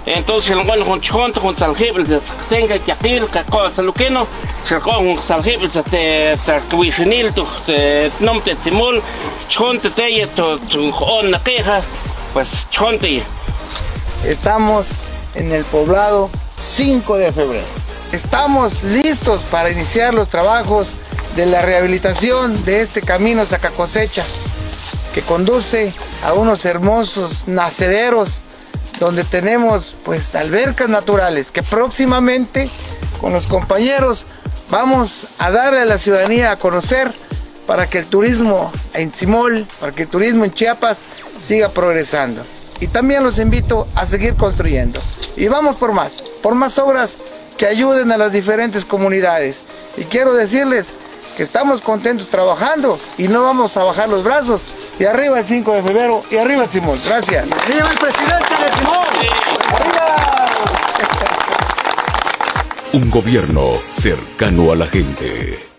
Entonces, 0.06 0.52
el 0.52 0.66
bueno 0.66 0.86
con 0.86 1.00
chonto 1.00 1.40
con 1.40 1.58
saljible, 1.58 2.06
tenga 2.50 2.78
que 2.78 2.92
aquel 2.92 3.26
que 3.28 3.44
cosa 3.44 3.82
lo 3.82 3.94
que 3.94 4.10
no, 4.10 4.28
se 4.66 4.80
con 4.80 5.22
saljible 5.24 5.70
se 5.70 5.82
te 5.84 6.38
te 6.46 6.60
tu 6.70 6.84
te 7.66 8.12
nom 8.20 8.42
te 8.42 8.56
simul, 8.56 9.02
chonte 9.48 9.90
te 9.90 10.28
tu 10.28 10.60
tu 10.60 10.94
la 11.24 11.42
queja, 11.42 11.82
pues 12.34 12.68
chonte. 12.70 13.24
Estamos 14.26 14.90
en 15.36 15.52
el 15.52 15.64
poblado 15.66 16.30
5 16.62 17.18
de 17.18 17.32
febrero. 17.32 17.66
Estamos 18.12 18.84
listos 18.84 19.42
para 19.52 19.70
iniciar 19.70 20.14
los 20.14 20.30
trabajos 20.30 20.88
de 21.36 21.46
la 21.46 21.62
rehabilitación 21.62 22.64
de 22.66 22.82
este 22.82 23.02
camino 23.02 23.46
saca 23.46 23.72
cosecha 23.72 24.24
que 25.14 25.22
conduce 25.22 25.94
a 26.24 26.34
unos 26.34 26.66
hermosos 26.66 27.48
nacederos 27.48 28.40
donde 29.00 29.24
tenemos 29.24 29.96
pues 30.04 30.34
albercas 30.36 30.90
naturales 30.90 31.52
que 31.52 31.64
próximamente 31.64 32.70
con 33.20 33.34
los 33.34 33.48
compañeros 33.48 34.26
vamos 34.70 35.26
a 35.38 35.52
darle 35.52 35.82
a 35.82 35.86
la 35.86 35.98
ciudadanía 35.98 36.52
a 36.52 36.58
conocer 36.58 37.12
para 37.68 37.88
que 37.88 38.00
el 38.00 38.06
turismo 38.06 38.72
en 38.94 39.14
Simol, 39.14 39.66
para 39.80 39.92
que 39.92 40.04
el 40.04 40.10
turismo 40.10 40.46
en 40.46 40.52
Chiapas 40.52 40.98
siga 41.42 41.70
progresando. 41.70 42.44
Y 42.80 42.88
también 42.88 43.24
los 43.24 43.40
invito 43.40 43.88
a 43.96 44.06
seguir 44.06 44.36
construyendo. 44.36 45.00
Y 45.36 45.48
vamos 45.48 45.78
por 45.78 45.94
más, 45.94 46.22
por 46.42 46.56
más 46.56 46.78
obras 46.78 47.18
que 47.58 47.66
ayuden 47.66 48.12
a 48.12 48.18
las 48.18 48.32
diferentes 48.32 48.84
comunidades. 48.84 49.62
Y 49.96 50.04
quiero 50.04 50.34
decirles 50.34 50.94
que 51.38 51.44
estamos 51.44 51.82
contentos 51.82 52.30
trabajando 52.30 53.00
y 53.18 53.28
no 53.28 53.44
vamos 53.44 53.78
a 53.78 53.84
bajar 53.84 54.10
los 54.10 54.24
brazos. 54.24 54.66
Y 55.00 55.06
arriba 55.06 55.40
el 55.40 55.46
5 55.46 55.74
de 55.74 55.84
febrero 55.84 56.24
y 56.30 56.38
arriba 56.38 56.64
el 56.64 56.70
Simón. 56.70 57.00
Gracias. 57.06 57.52
¡Arriba 57.52 57.90
el 57.90 57.98
presidente 57.98 58.50
de 58.50 58.53
Un 62.94 63.10
gobierno 63.10 63.80
cercano 63.92 64.72
a 64.72 64.76
la 64.76 64.88
gente. 64.88 65.73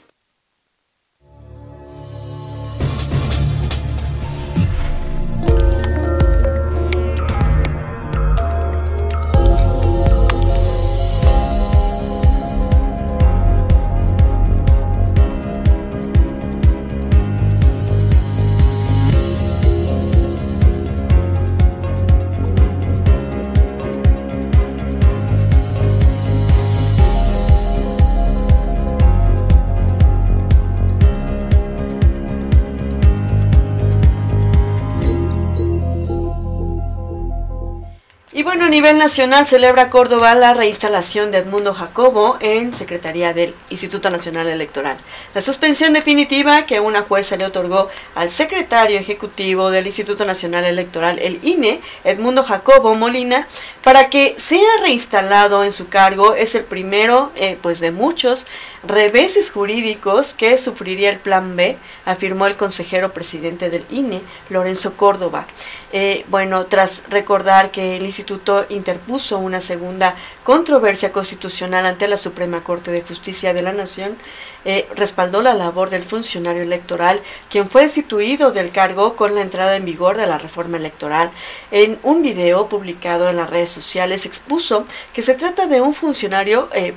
Nacional 38.99 39.47
celebra 39.47 39.91
Córdoba 39.91 40.35
la 40.35 40.55
reinstalación 40.55 41.31
de 41.31 41.39
Edmundo 41.39 41.75
Jacobo 41.75 42.37
en 42.41 42.75
Secretaría 42.75 43.33
del 43.33 43.55
Instituto 43.71 44.11
Nacional 44.11 44.49
Electoral. 44.49 44.97
La 45.35 45.41
suspensión 45.41 45.93
definitiva 45.93 46.67
que 46.67 46.81
una 46.81 47.03
jueza 47.03 47.37
le 47.37 47.45
otorgó 47.45 47.89
al 48.15 48.31
secretario 48.31 48.99
ejecutivo 48.99 49.71
del 49.71 49.87
Instituto 49.87 50.25
Nacional 50.25 50.65
Electoral, 50.65 51.19
el 51.19 51.41
INE, 51.43 51.81
Edmundo 52.05 52.43
Jacobo 52.43 52.95
Molina, 52.95 53.47
para 53.83 54.09
que 54.11 54.35
sea 54.39 54.77
reinstalado 54.81 55.65
en 55.65 55.73
su 55.73 55.89
cargo 55.89 56.35
es 56.35 56.55
el 56.55 56.65
primero, 56.65 57.33
eh, 57.37 57.59
pues 57.61 57.81
de 57.81 57.91
muchos, 57.91 58.47
reveses 58.87 59.51
jurídicos 59.51 60.35
que 60.35 60.57
sufriría 60.57 61.11
el 61.11 61.19
Plan 61.19 61.57
B, 61.57 61.77
afirmó 62.05 62.47
el 62.47 62.57
consejero 62.57 63.13
presidente 63.13 63.71
del 63.71 63.85
INE, 63.91 64.23
Lorenzo 64.51 64.97
Córdoba. 64.97 65.47
Eh, 65.93 66.25
bueno, 66.29 66.67
tras 66.67 67.05
recordar 67.09 67.71
que 67.71 67.97
el 67.97 68.05
instituto 68.05 68.67
interpuso 68.69 69.39
una 69.39 69.61
segunda 69.61 70.17
controversia 70.43 71.13
constitucional 71.13 71.87
ante 71.87 72.09
la 72.09 72.17
Suprema 72.17 72.63
Corte 72.63 72.91
de 72.91 73.03
Justicia 73.03 73.55
de 73.55 73.63
la 73.63 73.73
Nación, 73.73 74.17
eh, 74.65 74.89
respaldó 74.97 75.43
la 75.43 75.55
labor 75.55 75.91
del 75.91 76.03
funcionario 76.03 76.63
electoral, 76.63 77.21
quien 77.51 77.69
fue 77.69 77.83
destituido 77.83 78.51
del 78.51 78.71
cargo 78.71 79.15
con 79.15 79.35
la 79.35 79.43
entrada 79.43 79.77
en 79.77 79.85
vigor 79.85 80.17
de 80.17 80.27
la 80.27 80.39
reforma 80.39 80.79
electoral. 80.79 81.31
En 81.71 81.99
un 82.03 82.23
video 82.23 82.69
publicado 82.69 83.29
en 83.29 83.37
las 83.37 83.51
redes 83.51 83.69
sociales 83.69 84.27
expuso 84.27 84.87
que 85.13 85.23
se 85.23 85.35
trata 85.35 85.67
de 85.67 85.81
un 85.81 85.95
funcionario 85.95 86.69
eh, 86.73 86.95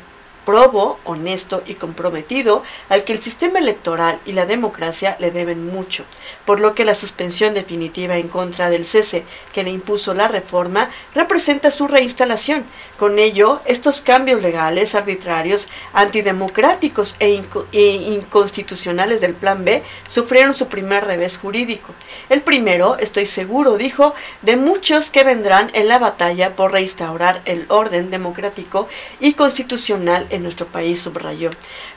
probo, 0.48 0.98
honesto 1.04 1.62
y 1.66 1.74
comprometido 1.74 2.64
al 2.88 3.04
que 3.04 3.12
el 3.12 3.20
sistema 3.20 3.60
electoral 3.60 4.18
y 4.26 4.32
la 4.32 4.46
democracia 4.46 5.18
le 5.20 5.30
deben 5.30 5.68
mucho, 5.68 6.06
por 6.46 6.62
lo 6.62 6.74
que 6.74 6.86
la 6.86 6.94
suspensión 6.94 7.54
definitiva 7.54 8.16
en 8.16 8.30
contra 8.30 8.70
del 8.70 8.86
cese 8.86 9.26
que 9.52 9.64
le 9.64 9.72
impuso 9.72 10.14
la 10.14 10.30
reforma 10.30 10.90
representa 11.14 11.70
su 11.70 11.90
reinstalación. 11.90 12.64
Con 12.98 13.20
ello, 13.20 13.60
estos 13.66 14.00
cambios 14.00 14.42
legales 14.42 14.96
arbitrarios, 14.96 15.68
antidemocráticos 15.92 17.18
e, 17.20 17.42
e 17.74 17.96
inconstitucionales 18.14 19.20
del 19.20 19.34
Plan 19.34 19.66
B 19.66 19.84
sufrieron 20.08 20.54
su 20.54 20.70
primer 20.70 21.04
revés 21.04 21.38
jurídico. 21.38 21.94
El 22.30 22.42
primero, 22.42 22.98
estoy 23.00 23.26
seguro, 23.26 23.76
dijo, 23.76 24.16
de 24.44 24.56
muchos 24.56 25.12
que 25.12 25.26
vendrán 25.26 25.72
en 25.74 25.90
la 25.90 26.00
batalla 26.00 26.56
por 26.56 26.72
reinstaurar 26.72 27.42
el 27.44 27.66
orden 27.68 28.10
democrático 28.10 28.88
y 29.20 29.34
constitucional 29.34 30.26
nuestro 30.43 30.67
país, 30.67 31.02
subrayó. 31.02 31.50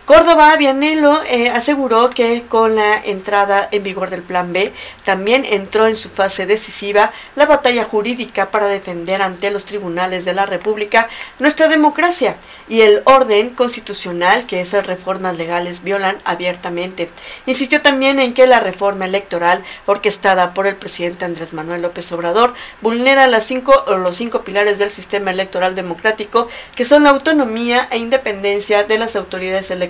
Córdoba 0.07 0.57
Vianello 0.57 1.23
eh, 1.25 1.51
aseguró 1.51 2.11
que 2.11 2.43
con 2.49 2.75
la 2.75 2.97
entrada 2.99 3.69
en 3.71 3.85
vigor 3.85 4.11
del 4.11 4.23
Plan 4.23 4.53
B 4.53 4.73
también 5.05 5.45
entró 5.45 5.87
en 5.87 5.97
su 5.97 6.09
fase 6.09 6.47
decisiva 6.47 7.13
la 7.37 7.47
batalla 7.47 7.85
jurídica 7.85 8.51
para 8.51 8.67
defender 8.67 9.23
ante 9.23 9.51
los 9.51 9.67
tribunales 9.67 10.25
de 10.25 10.35
la 10.35 10.47
República 10.47 11.09
nuestra 11.39 11.69
democracia 11.69 12.35
y 12.69 12.81
el 12.81 13.03
orden 13.05 13.51
constitucional 13.51 14.47
que 14.47 14.61
esas 14.61 14.87
reformas 14.87 15.37
legales 15.37 15.85
violan 15.85 16.19
abiertamente. 16.25 17.09
Insistió 17.47 17.81
también 17.81 18.19
en 18.19 18.35
que 18.35 18.49
la 18.49 18.59
reforma 18.59 19.05
electoral 19.05 19.63
orquestada 19.87 20.55
por 20.55 20.67
el 20.67 20.77
presidente 20.77 21.25
Andrés 21.25 21.53
Manuel 21.53 21.83
López 21.83 22.11
Obrador 22.11 22.55
vulnera 22.81 23.29
cinco, 23.41 23.85
los 23.87 24.17
cinco 24.17 24.43
pilares 24.43 24.79
del 24.79 24.91
sistema 24.91 25.31
electoral 25.31 25.77
democrático 25.77 26.49
que 26.75 26.85
son 26.85 27.05
la 27.05 27.11
autonomía 27.11 27.87
e 27.93 27.99
independencia 27.99 28.83
de 28.83 28.99
las 28.99 29.15
autoridades 29.15 29.71
electorales 29.71 29.90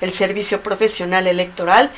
el 0.00 0.12
servicio 0.12 0.62
profesional 0.62 1.26
electoral 1.26 1.90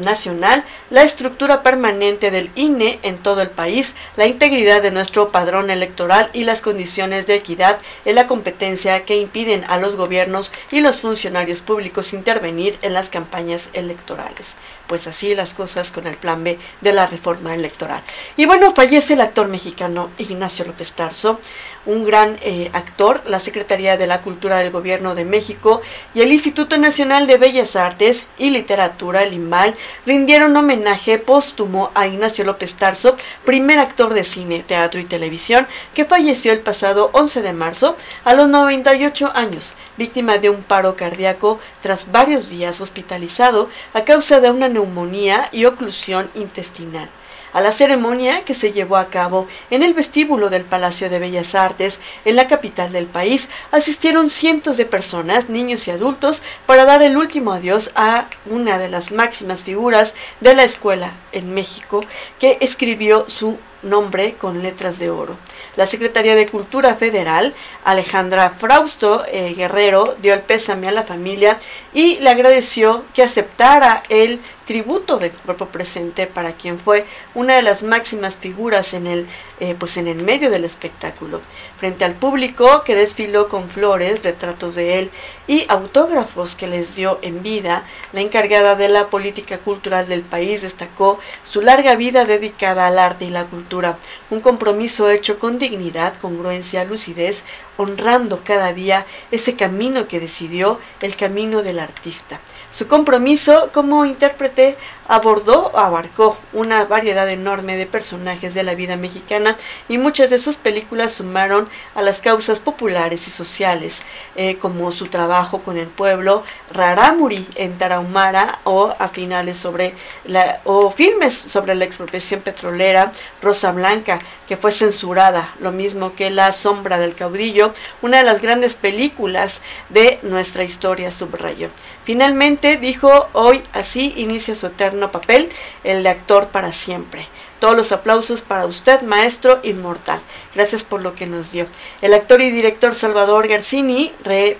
nacional, 0.00 0.64
la 0.90 1.02
estructura 1.02 1.62
permanente 1.62 2.30
del 2.30 2.50
INE 2.54 2.98
en 3.02 3.18
todo 3.18 3.42
el 3.42 3.50
país, 3.50 3.96
la 4.16 4.26
integridad 4.26 4.82
de 4.82 4.90
nuestro 4.90 5.30
padrón 5.30 5.70
electoral 5.70 6.30
y 6.32 6.44
las 6.44 6.62
condiciones 6.62 7.26
de 7.26 7.34
equidad 7.34 7.78
en 8.04 8.14
la 8.14 8.26
competencia 8.26 9.04
que 9.04 9.16
impiden 9.16 9.64
a 9.64 9.78
los 9.78 9.96
gobiernos 9.96 10.52
y 10.70 10.80
los 10.80 11.00
funcionarios 11.00 11.62
públicos 11.62 12.12
intervenir 12.12 12.78
en 12.82 12.94
las 12.94 13.10
campañas 13.10 13.68
electorales. 13.72 14.56
Pues 14.86 15.06
así 15.06 15.34
las 15.34 15.54
cosas 15.54 15.92
con 15.92 16.06
el 16.06 16.16
plan 16.16 16.42
B 16.42 16.58
de 16.80 16.92
la 16.92 17.06
reforma 17.06 17.54
electoral. 17.54 18.02
Y 18.36 18.44
bueno, 18.44 18.72
fallece 18.74 19.14
el 19.14 19.20
actor 19.20 19.48
mexicano 19.48 20.10
Ignacio 20.18 20.64
López 20.64 20.92
Tarso, 20.92 21.38
un 21.86 22.04
gran 22.04 22.38
eh, 22.42 22.70
actor, 22.72 23.22
la 23.26 23.38
Secretaría 23.38 23.96
de 23.96 24.06
la 24.06 24.20
Cultura 24.20 24.58
del 24.58 24.70
Gobierno 24.70 25.14
de 25.14 25.24
México 25.24 25.80
y 26.14 26.22
el 26.22 26.32
Instituto 26.32 26.76
Nacional 26.76 27.26
de 27.26 27.38
Bellas 27.38 27.76
Artes 27.76 28.26
y 28.38 28.50
Literatura, 28.50 29.22
el 29.22 29.34
IMAL, 29.34 29.69
rindieron 30.06 30.56
homenaje 30.56 31.18
póstumo 31.18 31.90
a 31.94 32.06
Ignacio 32.06 32.44
López 32.44 32.74
Tarso, 32.74 33.16
primer 33.44 33.78
actor 33.78 34.14
de 34.14 34.24
cine, 34.24 34.62
teatro 34.66 35.00
y 35.00 35.04
televisión, 35.04 35.66
que 35.94 36.04
falleció 36.04 36.52
el 36.52 36.60
pasado 36.60 37.10
11 37.12 37.42
de 37.42 37.52
marzo 37.52 37.96
a 38.24 38.34
los 38.34 38.48
98 38.48 39.32
años, 39.34 39.74
víctima 39.96 40.38
de 40.38 40.50
un 40.50 40.62
paro 40.62 40.96
cardíaco 40.96 41.60
tras 41.80 42.10
varios 42.10 42.48
días 42.48 42.80
hospitalizado 42.80 43.68
a 43.94 44.04
causa 44.04 44.40
de 44.40 44.50
una 44.50 44.68
neumonía 44.68 45.48
y 45.52 45.64
oclusión 45.64 46.30
intestinal. 46.34 47.08
A 47.52 47.60
la 47.60 47.72
ceremonia 47.72 48.42
que 48.42 48.54
se 48.54 48.72
llevó 48.72 48.96
a 48.96 49.08
cabo 49.08 49.48
en 49.70 49.82
el 49.82 49.94
vestíbulo 49.94 50.50
del 50.50 50.64
Palacio 50.64 51.10
de 51.10 51.18
Bellas 51.18 51.54
Artes, 51.54 52.00
en 52.24 52.36
la 52.36 52.46
capital 52.46 52.92
del 52.92 53.06
país, 53.06 53.50
asistieron 53.72 54.30
cientos 54.30 54.76
de 54.76 54.86
personas, 54.86 55.48
niños 55.48 55.88
y 55.88 55.90
adultos, 55.90 56.42
para 56.66 56.84
dar 56.84 57.02
el 57.02 57.16
último 57.16 57.52
adiós 57.52 57.90
a 57.94 58.26
una 58.46 58.78
de 58.78 58.88
las 58.88 59.10
máximas 59.10 59.64
figuras 59.64 60.14
de 60.40 60.54
la 60.54 60.64
escuela 60.64 61.12
en 61.32 61.52
México, 61.52 62.00
que 62.38 62.58
escribió 62.60 63.28
su 63.28 63.58
nombre 63.82 64.34
con 64.34 64.62
letras 64.62 64.98
de 64.98 65.10
oro. 65.10 65.36
La 65.76 65.86
Secretaría 65.86 66.34
de 66.34 66.46
Cultura 66.46 66.94
Federal, 66.94 67.54
Alejandra 67.84 68.50
Frausto 68.50 69.24
eh, 69.26 69.54
Guerrero, 69.56 70.16
dio 70.20 70.34
el 70.34 70.42
pésame 70.42 70.88
a 70.88 70.92
la 70.92 71.02
familia 71.02 71.58
y 71.94 72.18
le 72.18 72.30
agradeció 72.30 73.04
que 73.14 73.22
aceptara 73.22 74.02
el 74.08 74.40
tributo 74.70 75.18
del 75.18 75.32
cuerpo 75.32 75.66
presente 75.66 76.28
para 76.28 76.52
quien 76.52 76.78
fue 76.78 77.04
una 77.34 77.56
de 77.56 77.62
las 77.62 77.82
máximas 77.82 78.36
figuras 78.36 78.94
en 78.94 79.08
el, 79.08 79.26
eh, 79.58 79.74
pues 79.76 79.96
en 79.96 80.06
el 80.06 80.22
medio 80.22 80.48
del 80.48 80.64
espectáculo. 80.64 81.40
Frente 81.76 82.04
al 82.04 82.14
público 82.14 82.84
que 82.84 82.94
desfiló 82.94 83.48
con 83.48 83.68
flores, 83.68 84.22
retratos 84.22 84.76
de 84.76 85.00
él 85.00 85.10
y 85.48 85.66
autógrafos 85.68 86.54
que 86.54 86.68
les 86.68 86.94
dio 86.94 87.18
en 87.22 87.42
vida, 87.42 87.82
la 88.12 88.20
encargada 88.20 88.76
de 88.76 88.88
la 88.88 89.08
política 89.08 89.58
cultural 89.58 90.06
del 90.06 90.22
país 90.22 90.62
destacó 90.62 91.18
su 91.42 91.62
larga 91.62 91.96
vida 91.96 92.24
dedicada 92.24 92.86
al 92.86 93.00
arte 93.00 93.24
y 93.24 93.30
la 93.30 93.46
cultura, 93.46 93.98
un 94.30 94.38
compromiso 94.38 95.10
hecho 95.10 95.40
con 95.40 95.58
dignidad, 95.58 96.16
congruencia, 96.18 96.84
lucidez, 96.84 97.42
honrando 97.80 98.42
cada 98.44 98.72
día 98.72 99.06
ese 99.30 99.56
camino 99.56 100.06
que 100.06 100.20
decidió, 100.20 100.78
el 101.00 101.16
camino 101.16 101.62
del 101.62 101.78
artista. 101.78 102.40
Su 102.70 102.86
compromiso 102.86 103.70
como 103.72 104.04
intérprete 104.04 104.76
abordó, 105.08 105.76
abarcó 105.76 106.36
una 106.52 106.84
variedad 106.84 107.28
enorme 107.28 107.76
de 107.76 107.86
personajes 107.86 108.54
de 108.54 108.62
la 108.62 108.74
vida 108.74 108.96
mexicana 108.96 109.56
y 109.88 109.98
muchas 109.98 110.30
de 110.30 110.38
sus 110.38 110.56
películas 110.56 111.12
sumaron 111.12 111.68
a 111.96 112.02
las 112.02 112.20
causas 112.20 112.60
populares 112.60 113.26
y 113.26 113.30
sociales, 113.30 114.02
eh, 114.36 114.56
como 114.58 114.92
su 114.92 115.06
trabajo 115.06 115.60
con 115.60 115.78
el 115.78 115.88
pueblo, 115.88 116.44
Rarámuri 116.72 117.46
en 117.56 117.78
Tarahumara 117.78 118.60
o 118.64 118.94
a 118.98 119.08
finales 119.08 119.56
sobre 119.56 119.94
la, 120.24 120.60
o 120.64 120.90
filmes 120.90 121.34
sobre 121.34 121.74
la 121.74 121.84
expropiación 121.84 122.40
petrolera, 122.40 123.12
Rosa 123.42 123.72
Blanca, 123.72 124.18
que 124.46 124.56
fue 124.56 124.72
censurada, 124.72 125.54
lo 125.60 125.72
mismo 125.72 126.14
que 126.14 126.30
La 126.30 126.52
sombra 126.52 126.98
del 126.98 127.14
caudillo, 127.14 127.72
una 128.02 128.18
de 128.18 128.24
las 128.24 128.42
grandes 128.42 128.74
películas 128.74 129.62
de 129.88 130.18
nuestra 130.22 130.64
historia, 130.64 131.10
subrayó. 131.10 131.68
Finalmente 132.04 132.76
dijo, 132.76 133.28
hoy 133.32 133.62
así 133.72 134.12
inicia 134.16 134.54
su 134.54 134.66
eterno 134.66 135.12
papel, 135.12 135.50
el 135.84 136.02
de 136.02 136.08
actor 136.08 136.48
para 136.48 136.72
siempre. 136.72 137.28
Todos 137.60 137.76
los 137.76 137.92
aplausos 137.92 138.40
para 138.40 138.64
usted, 138.64 139.02
maestro 139.02 139.60
inmortal. 139.62 140.20
Gracias 140.54 140.82
por 140.82 141.00
lo 141.02 141.14
que 141.14 141.26
nos 141.26 141.52
dio. 141.52 141.66
El 142.02 142.12
actor 142.12 142.40
y 142.40 142.50
director 142.50 142.92
Salvador 142.94 143.46
Garcini 143.46 144.12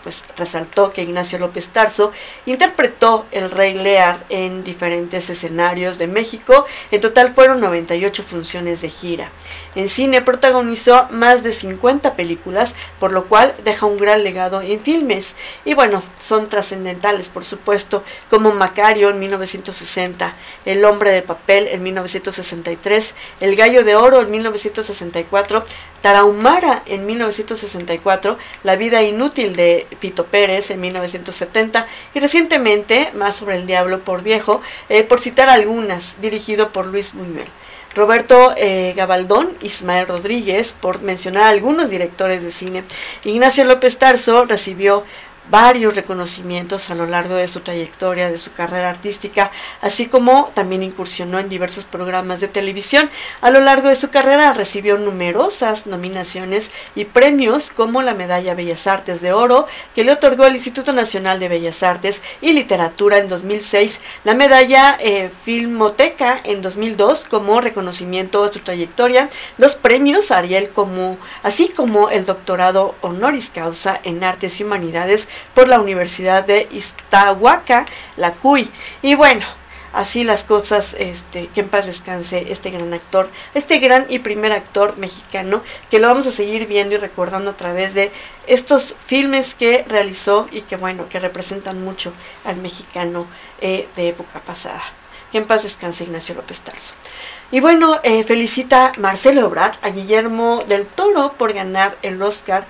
pues, 0.05 0.25
resaltó 0.37 0.93
que 0.93 1.03
Ignacio 1.03 1.39
López 1.41 1.69
Tarso 1.71 2.13
interpretó 2.47 3.27
el 3.33 3.51
Rey 3.51 3.75
Lear 3.75 4.25
en 4.29 4.63
diferentes 4.63 5.31
escenarios 5.31 5.99
de 5.99 6.07
México. 6.07 6.67
En 6.93 7.01
total 7.01 7.35
fueron 7.35 7.61
98 7.61 8.23
funciones 8.23 8.83
de 8.83 8.89
gira. 8.89 9.31
En 9.75 9.89
cine 9.89 10.23
protagonizó 10.23 11.09
más 11.11 11.43
de 11.43 11.51
50 11.51 12.15
películas, 12.15 12.77
por 13.01 13.11
lo 13.11 13.25
cual 13.27 13.53
deja 13.65 13.87
un 13.87 13.97
gran 13.97 14.23
legado 14.23 14.61
en 14.61 14.79
filmes. 14.79 15.35
Y 15.65 15.75
bueno, 15.75 16.03
son 16.19 16.49
trascendentales, 16.49 17.29
por 17.29 17.45
supuesto, 17.45 18.05
como 18.29 18.53
Macario 18.53 19.11
en 19.11 19.19
1960, 19.19 20.35
El 20.65 20.85
hombre 20.85 21.11
de 21.11 21.23
papel 21.23 21.67
en 21.69 21.83
1963, 21.83 23.15
el 23.41 23.57
Gallo 23.57 23.85
de 23.85 23.97
Oro 23.97 24.21
en 24.21 24.31
1964, 24.31 25.65
Tarahumara 26.01 26.83
en 26.87 27.05
1964, 27.05 28.39
La 28.63 28.77
vida 28.77 29.03
inútil 29.03 29.55
de 29.55 29.87
Pito 30.01 30.27
Pérez 30.27 30.71
en 30.71 30.81
1970 30.81 31.87
y 32.15 32.21
recientemente 32.21 33.11
Más 33.15 33.37
sobre 33.37 33.57
el 33.57 33.67
diablo 33.67 34.01
por 34.01 34.23
viejo, 34.23 34.63
eh, 34.89 35.03
por 35.03 35.21
citar 35.21 35.49
algunas, 35.49 36.21
dirigido 36.21 36.73
por 36.73 36.87
Luis 36.87 37.13
Buñuel. 37.13 37.49
Roberto 37.95 38.55
eh, 38.57 38.95
Gabaldón, 38.97 39.51
Ismael 39.63 40.07
Rodríguez, 40.07 40.75
por 40.81 41.03
mencionar 41.03 41.45
algunos 41.45 41.91
directores 41.91 42.43
de 42.43 42.53
cine. 42.53 42.85
Ignacio 43.25 43.65
López 43.65 43.99
Tarso 43.99 44.45
recibió 44.45 45.05
varios 45.49 45.97
reconocimientos 45.97 46.91
a 46.91 46.95
lo 46.95 47.07
largo 47.07 47.35
de 47.35 47.49
su 47.49 47.61
trayectoria, 47.61 48.31
de 48.31 48.39
su 48.39 48.53
carrera 48.53 48.91
artística, 48.91 49.51
así 49.81 50.07
como 50.07 50.51
también 50.55 50.83
incursionó 50.83 51.39
en 51.39 51.49
diversos 51.49 51.85
programas 51.85 52.41
de 52.41 52.49
televisión. 52.49 53.11
A 53.41 53.51
lo 53.51 53.61
largo 53.61 53.89
de 53.89 53.97
su 53.97 54.11
carrera 54.11 54.53
recibió 54.53 54.97
numerosas 54.99 55.87
nominaciones 55.87 56.71
y 56.95 57.05
premios 57.05 57.71
como 57.71 58.03
la 58.03 58.15
Medalla 58.15 58.55
Bellas 58.55 58.87
Artes 58.87 59.21
de 59.21 59.33
Oro 59.33 59.67
que 59.95 60.05
le 60.05 60.13
otorgó 60.13 60.47
el 60.47 60.55
Instituto 60.55 60.93
Nacional 60.93 61.41
de 61.41 61.49
Bellas 61.49 61.83
Artes 61.83 62.23
y 62.41 62.53
Literatura 62.53 63.19
en 63.19 63.29
2006, 63.29 64.01
la 64.25 64.35
Medalla 64.35 64.97
eh, 65.01 65.31
Filmoteca 65.45 66.41
en 66.45 66.63
2002 66.63 67.25
como 67.25 67.61
reconocimiento 67.61 68.45
a 68.45 68.53
su 68.53 68.61
trayectoria, 68.61 69.29
dos 69.59 69.77
premios 69.77 70.31
Ariel 70.31 70.71
como, 70.71 71.19
así 71.43 71.69
como 71.69 72.11
el 72.11 72.25
doctorado 72.25 72.95
honoris 73.01 73.51
causa 73.51 74.01
en 74.05 74.23
Artes 74.23 74.61
y 74.61 74.65
Humanidades 74.65 75.29
por 75.55 75.69
la 75.69 75.81
Universidad 75.81 76.45
de 76.45 76.69
Iztahuaca, 76.71 77.87
la 78.17 78.33
CUI. 78.33 78.71
Y 79.03 79.15
bueno, 79.15 79.45
así 79.93 80.25
las 80.25 80.45
cosas, 80.45 80.95
este, 80.99 81.49
que 81.49 81.61
en 81.61 81.69
paz 81.69 81.87
descanse 81.87 82.51
este 82.51 82.71
gran 82.71 82.93
actor, 82.95 83.31
este 83.55 83.79
gran 83.79 84.07
y 84.09 84.21
primer 84.21 84.53
actor 84.53 84.97
mexicano, 84.99 85.63
que 85.91 85.99
lo 85.99 86.09
vamos 86.09 86.27
a 86.27 86.33
seguir 86.33 86.67
viendo 86.67 86.95
y 86.95 86.99
recordando 86.99 87.51
a 87.51 87.57
través 87.57 87.95
de 87.95 88.13
estos 88.47 88.97
filmes 89.07 89.55
que 89.55 89.85
realizó 89.89 90.49
y 90.51 90.63
que 90.63 90.77
bueno, 90.77 91.09
que 91.09 91.21
representan 91.21 91.83
mucho 91.83 92.13
al 92.45 92.57
mexicano 92.57 93.27
eh, 93.61 93.89
de 93.97 94.09
época 94.09 94.41
pasada. 94.41 94.83
Que 95.33 95.39
en 95.39 95.47
paz 95.47 95.63
descanse 95.63 96.05
Ignacio 96.05 96.35
López 96.35 96.61
Tarso. 96.61 96.95
Y 97.53 97.61
bueno, 97.61 97.99
eh, 98.05 98.23
felicita 98.23 98.93
Marcelo 98.99 99.47
Obrar 99.47 99.79
a 99.83 99.91
Guillermo 99.91 100.63
del 100.69 100.87
Toro 100.87 101.33
por 101.33 101.53
ganar 101.53 101.97
el 102.03 102.21
Oscar 102.23 102.65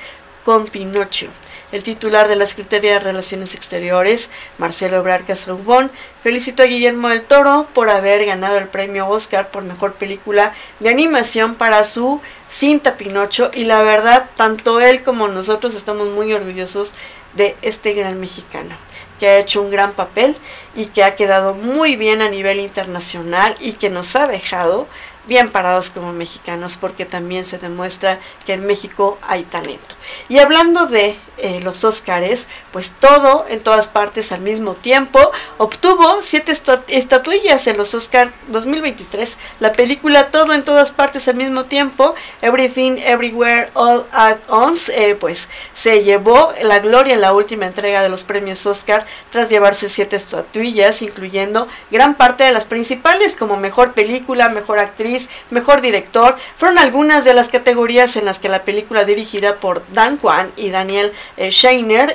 con 0.44 0.66
Pinocho. 0.66 1.26
El 1.72 1.82
titular 1.82 2.28
de 2.28 2.36
la 2.36 2.46
Secretaría 2.46 2.94
de 2.94 2.98
Relaciones 2.98 3.54
Exteriores, 3.54 4.30
Marcelo 4.58 4.98
Ebrard 4.98 5.24
Castrobón, 5.24 5.90
felicitó 6.22 6.62
a 6.62 6.66
Guillermo 6.66 7.08
del 7.08 7.22
Toro 7.22 7.68
por 7.72 7.90
haber 7.90 8.26
ganado 8.26 8.58
el 8.58 8.68
premio 8.68 9.08
Oscar 9.08 9.50
por 9.50 9.62
mejor 9.62 9.94
película 9.94 10.52
de 10.80 10.88
animación 10.88 11.54
para 11.54 11.84
su 11.84 12.20
cinta 12.48 12.96
Pinocho 12.96 13.50
y 13.54 13.64
la 13.64 13.82
verdad, 13.82 14.28
tanto 14.36 14.80
él 14.80 15.04
como 15.04 15.28
nosotros 15.28 15.76
estamos 15.76 16.08
muy 16.08 16.32
orgullosos 16.32 16.92
de 17.34 17.56
este 17.62 17.92
gran 17.92 18.18
mexicano 18.18 18.74
que 19.20 19.28
ha 19.28 19.38
hecho 19.38 19.60
un 19.60 19.70
gran 19.70 19.92
papel 19.92 20.34
y 20.74 20.86
que 20.86 21.04
ha 21.04 21.14
quedado 21.14 21.54
muy 21.54 21.96
bien 21.96 22.22
a 22.22 22.30
nivel 22.30 22.58
internacional 22.58 23.54
y 23.60 23.74
que 23.74 23.90
nos 23.90 24.16
ha 24.16 24.26
dejado 24.26 24.88
bien 25.26 25.50
parados 25.50 25.90
como 25.90 26.12
mexicanos 26.12 26.78
porque 26.80 27.04
también 27.04 27.44
se 27.44 27.58
demuestra 27.58 28.18
que 28.46 28.54
en 28.54 28.66
México 28.66 29.18
hay 29.20 29.44
talento. 29.44 29.94
Y 30.28 30.38
hablando 30.38 30.86
de 30.86 31.16
eh, 31.38 31.60
los 31.62 31.84
Óscares, 31.84 32.48
pues 32.72 32.92
todo 32.98 33.46
en 33.48 33.60
todas 33.60 33.88
partes 33.88 34.30
al 34.32 34.40
mismo 34.40 34.74
tiempo, 34.74 35.32
obtuvo 35.58 36.22
siete 36.22 36.52
estatuillas 36.88 37.66
en 37.66 37.78
los 37.78 37.94
Oscar 37.94 38.32
2023. 38.48 39.38
La 39.58 39.72
película 39.72 40.30
Todo 40.30 40.52
en 40.52 40.64
todas 40.64 40.92
partes 40.92 41.28
al 41.28 41.36
mismo 41.36 41.64
tiempo, 41.64 42.14
Everything 42.42 42.98
Everywhere 42.98 43.70
All 43.74 44.06
at 44.12 44.38
Once, 44.48 44.92
eh, 44.94 45.14
pues 45.14 45.48
se 45.72 46.04
llevó 46.04 46.52
la 46.62 46.80
gloria 46.80 47.14
en 47.14 47.22
la 47.22 47.32
última 47.32 47.66
entrega 47.66 48.02
de 48.02 48.10
los 48.10 48.24
premios 48.24 48.66
Oscar 48.66 49.06
tras 49.30 49.48
llevarse 49.48 49.88
siete 49.88 50.16
estatuillas, 50.16 51.02
incluyendo 51.02 51.68
gran 51.90 52.14
parte 52.14 52.44
de 52.44 52.52
las 52.52 52.66
principales 52.66 53.34
como 53.34 53.56
mejor 53.56 53.92
película, 53.92 54.48
mejor 54.48 54.78
actriz, 54.78 55.30
mejor 55.50 55.80
director, 55.80 56.36
fueron 56.56 56.78
algunas 56.78 57.24
de 57.24 57.34
las 57.34 57.48
categorías 57.48 58.16
en 58.16 58.24
las 58.26 58.38
que 58.38 58.48
la 58.48 58.64
película 58.64 59.04
dirigida 59.04 59.56
por 59.56 59.82
Dan 60.00 60.16
Kwan 60.16 60.50
y 60.56 60.70
Daniel 60.70 61.12
eh, 61.36 61.50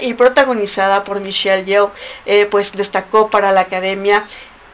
y 0.02 0.14
protagonizada 0.16 1.04
por 1.04 1.20
Michelle 1.20 1.64
Yeoh, 1.66 1.92
eh, 2.26 2.48
pues 2.50 2.72
destacó 2.72 3.30
para 3.30 3.52
la 3.52 3.62
academia 3.62 4.26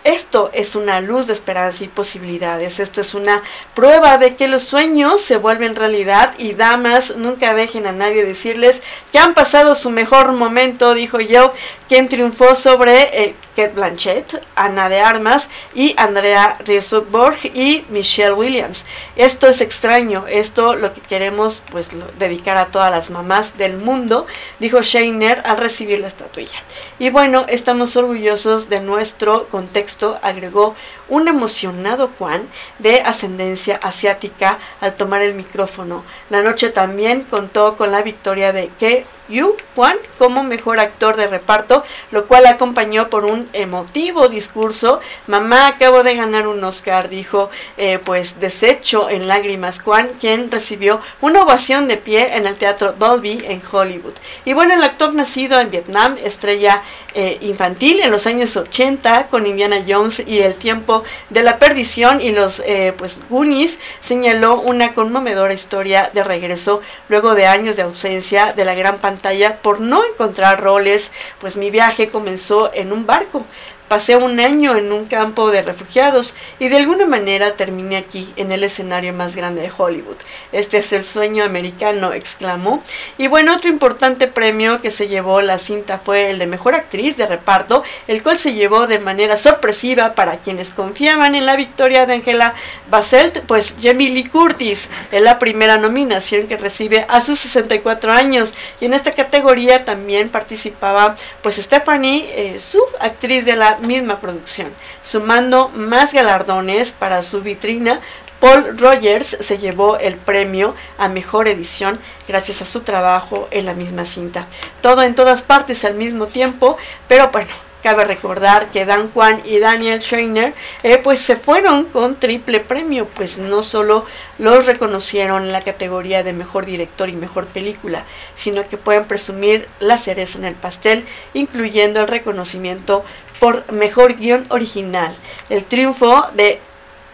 esto 0.04 0.50
es 0.54 0.76
una 0.76 1.00
luz 1.02 1.28
de 1.28 1.34
esperanza 1.34 1.84
y 1.84 1.88
posibilidades. 1.88 2.80
Esto 2.80 3.02
es 3.02 3.14
una 3.14 3.44
prueba 3.76 4.18
de 4.18 4.36
que 4.36 4.48
los 4.48 4.64
sueños 4.64 5.22
se 5.22 5.38
vuelven 5.38 5.76
realidad 5.76 6.34
y 6.38 6.54
damas 6.54 7.16
nunca 7.18 7.54
dejen 7.54 7.86
a 7.86 7.92
nadie 7.92 8.26
decirles 8.26 8.82
que 9.12 9.20
han 9.20 9.34
pasado 9.34 9.76
su 9.76 9.92
mejor 9.92 10.34
momento, 10.34 10.94
dijo 10.94 11.20
yo, 11.20 11.54
quien 11.88 12.10
triunfó 12.10 12.56
sobre 12.56 13.24
eh, 13.24 13.36
Kate 13.56 13.74
Blanchett, 13.74 14.42
Ana 14.56 14.90
de 14.90 15.02
Armas 15.02 15.50
y 15.74 15.94
Andrea 15.98 16.58
Rieselborg 16.66 17.38
y 17.54 17.86
Michelle 17.90 18.34
Williams. 18.34 18.86
Esto 19.16 19.48
es 19.48 19.62
extraño, 19.62 20.26
esto 20.28 20.76
lo 20.76 20.94
que 20.94 21.02
queremos 21.02 21.64
pues 21.72 21.90
dedicar 22.18 22.58
a 22.58 22.68
todas 22.68 22.92
las 22.92 23.10
mamás 23.10 23.58
del 23.58 23.78
mundo, 23.78 24.26
dijo 24.60 24.82
Shainer 24.82 25.42
al 25.46 25.58
recibir 25.58 26.00
la 26.00 26.08
estatuilla. 26.08 26.60
Y 27.02 27.10
bueno, 27.10 27.48
estamos 27.50 27.96
orgullosos 27.96 28.70
de 28.70 28.80
nuestro 28.80 29.48
contexto, 29.48 30.20
agregó 30.22 30.76
un 31.10 31.28
emocionado 31.28 32.12
Juan 32.20 32.44
de 32.78 33.02
ascendencia 33.02 33.80
asiática 33.82 34.60
al 34.82 34.94
tomar 34.94 35.24
el 35.24 35.34
micrófono. 35.34 36.04
La 36.30 36.44
noche 36.44 36.70
también 36.70 37.24
contó 37.24 37.76
con 37.76 37.92
la 37.92 38.04
victoria 38.04 38.54
de 38.54 38.68
Ke 38.80 39.08
Yu 39.32 39.56
Kwan 39.76 39.98
como 40.18 40.44
mejor 40.44 40.80
actor 40.80 41.16
de 41.16 41.28
reparto, 41.28 41.84
lo 42.12 42.28
cual 42.28 42.46
acompañó 42.46 43.10
por 43.10 43.26
un 43.26 43.48
emotivo 43.54 44.28
discurso. 44.28 45.00
Mamá, 45.28 45.68
acabo 45.68 46.04
de 46.04 46.16
ganar 46.16 46.48
un 46.48 46.64
Oscar, 46.64 47.10
dijo, 47.10 47.50
eh, 47.78 48.00
pues 48.04 48.40
deshecho 48.40 49.10
en 49.10 49.28
lágrimas 49.28 49.82
Kwan, 49.82 50.10
quien 50.20 50.52
recibió 50.52 51.00
una 51.22 51.44
ovación 51.44 51.88
de 51.88 51.98
pie 51.98 52.36
en 52.36 52.46
el 52.46 52.58
Teatro 52.58 52.92
Dolby 52.92 53.42
en 53.46 53.62
Hollywood. 53.72 54.14
Y 54.46 54.54
bueno, 54.54 54.74
el 54.74 54.84
actor 54.84 55.16
nacido 55.16 55.60
en 55.60 55.72
Vietnam, 55.72 56.18
estrella 56.24 56.84
eh, 57.14 57.38
infantil 57.42 58.02
en 58.02 58.12
los 58.12 58.28
años 58.28 58.56
80 58.58 59.28
con 59.28 59.48
Indiana 59.48 59.84
Jones 59.88 60.22
y 60.26 60.40
El 60.40 60.56
tiempo 60.56 61.04
de 61.30 61.44
la 61.44 61.58
perdición 61.58 62.22
y 62.22 62.32
los 62.32 62.62
eh, 62.66 62.94
pues 62.98 63.22
Goonies, 63.30 63.80
señaló 64.02 64.60
una 64.60 64.94
conmovedora 64.94 65.54
historia 65.54 66.10
de 66.14 66.24
regreso 66.24 66.82
luego 67.10 67.36
de 67.36 67.46
años 67.46 67.76
de 67.76 67.84
ausencia 67.84 68.54
de 68.54 68.66
la 68.66 68.76
gran 68.76 68.98
pantalla 68.98 69.21
por 69.62 69.80
no 69.80 70.04
encontrar 70.06 70.62
roles, 70.62 71.12
pues 71.40 71.56
mi 71.56 71.70
viaje 71.70 72.10
comenzó 72.10 72.72
en 72.74 72.92
un 72.92 73.06
barco. 73.06 73.46
Pasé 73.92 74.16
un 74.16 74.40
año 74.40 74.78
en 74.78 74.94
un 74.94 75.06
campo 75.06 75.52
de 75.52 75.64
refugiados 75.64 76.38
y 76.60 76.70
de 76.70 76.78
alguna 76.78 77.06
manera 77.06 77.58
terminé 77.58 77.98
aquí, 77.98 78.32
en 78.38 78.54
el 78.54 78.64
escenario 78.64 79.12
más 79.12 79.36
grande 79.36 79.64
de 79.64 79.72
Hollywood. 79.78 80.16
Este 80.54 80.78
es 80.78 80.94
el 80.94 81.04
sueño 81.04 81.44
americano, 81.44 82.14
exclamó. 82.14 82.82
Y 83.18 83.28
bueno, 83.28 83.54
otro 83.54 83.70
importante 83.70 84.28
premio 84.28 84.82
que 84.82 84.92
se 84.92 85.10
llevó 85.10 85.42
la 85.42 85.58
cinta 85.58 86.00
fue 86.00 86.30
el 86.30 86.40
de 86.40 86.48
Mejor 86.48 86.74
Actriz 86.74 87.18
de 87.18 87.28
Reparto, 87.28 87.84
el 88.08 88.24
cual 88.24 88.38
se 88.38 88.54
llevó 88.54 88.88
de 88.88 88.98
manera 88.98 89.36
sorpresiva 89.36 90.16
para 90.16 90.38
quienes 90.38 90.70
confiaban 90.70 91.36
en 91.36 91.46
la 91.46 91.58
victoria 91.58 92.06
de 92.06 92.14
Angela 92.14 92.54
Bassett, 92.90 93.42
pues 93.42 93.76
Jamie 93.82 94.12
Lee 94.12 94.24
Curtis 94.24 94.90
es 95.12 95.22
la 95.22 95.38
primera 95.38 95.78
nominación 95.78 96.48
que 96.48 96.56
recibe 96.56 97.06
a 97.10 97.20
sus 97.20 97.40
64 97.40 98.14
años. 98.14 98.54
Y 98.80 98.86
en 98.86 98.94
esta 98.94 99.12
categoría 99.12 99.84
también 99.84 100.30
participaba 100.30 101.16
pues 101.42 101.58
Stephanie, 101.58 102.32
eh, 102.34 102.58
su 102.58 102.82
actriz 103.02 103.44
de 103.44 103.58
la 103.58 103.81
misma 103.82 104.20
producción, 104.20 104.72
sumando 105.04 105.70
más 105.70 106.14
galardones 106.14 106.92
para 106.92 107.24
su 107.24 107.42
vitrina. 107.42 108.00
Paul 108.40 108.78
Rogers 108.78 109.38
se 109.40 109.60
llevó 109.60 109.98
el 109.98 110.16
premio 110.16 110.74
a 110.98 111.08
mejor 111.08 111.48
edición 111.48 112.00
gracias 112.28 112.62
a 112.62 112.66
su 112.66 112.82
trabajo 112.82 113.48
en 113.52 113.66
la 113.66 113.74
misma 113.74 114.06
cinta. 114.06 114.48
Todo 114.82 115.04
en 115.04 115.14
todas 115.14 115.44
partes 115.44 115.86
al 115.86 115.94
mismo 115.94 116.26
tiempo, 116.26 116.78
pero 117.08 117.30
bueno, 117.32 117.52
Cabe 117.82 118.06
recordar 118.06 118.68
que 118.70 118.86
Dan 118.86 119.10
Juan 119.12 119.42
y 119.44 119.58
Daniel 119.58 120.02
Schreiner 120.02 120.54
eh, 120.84 121.00
pues 121.00 121.20
se 121.20 121.36
fueron 121.36 121.86
con 121.86 122.16
triple 122.16 122.60
premio, 122.60 123.08
pues 123.08 123.40
no 123.40 123.64
solo 123.64 124.06
los 124.38 124.68
reconocieron 124.68 125.44
en 125.44 125.52
la 125.52 125.64
categoría 125.64 126.22
de 126.22 126.32
mejor 126.32 126.68
director 126.68 127.10
y 127.10 127.14
mejor 127.14 127.48
película, 127.48 128.06
sino 128.36 128.64
que 128.64 128.78
pueden 128.78 129.06
presumir 129.06 129.68
la 129.80 129.98
cereza 129.98 130.38
en 130.38 130.46
el 130.46 130.54
pastel, 130.54 131.06
incluyendo 131.34 132.02
el 132.02 132.08
reconocimiento 132.08 133.04
por 133.42 133.72
mejor 133.72 134.18
guion 134.18 134.46
original. 134.50 135.16
El 135.50 135.64
triunfo 135.64 136.28
de 136.36 136.60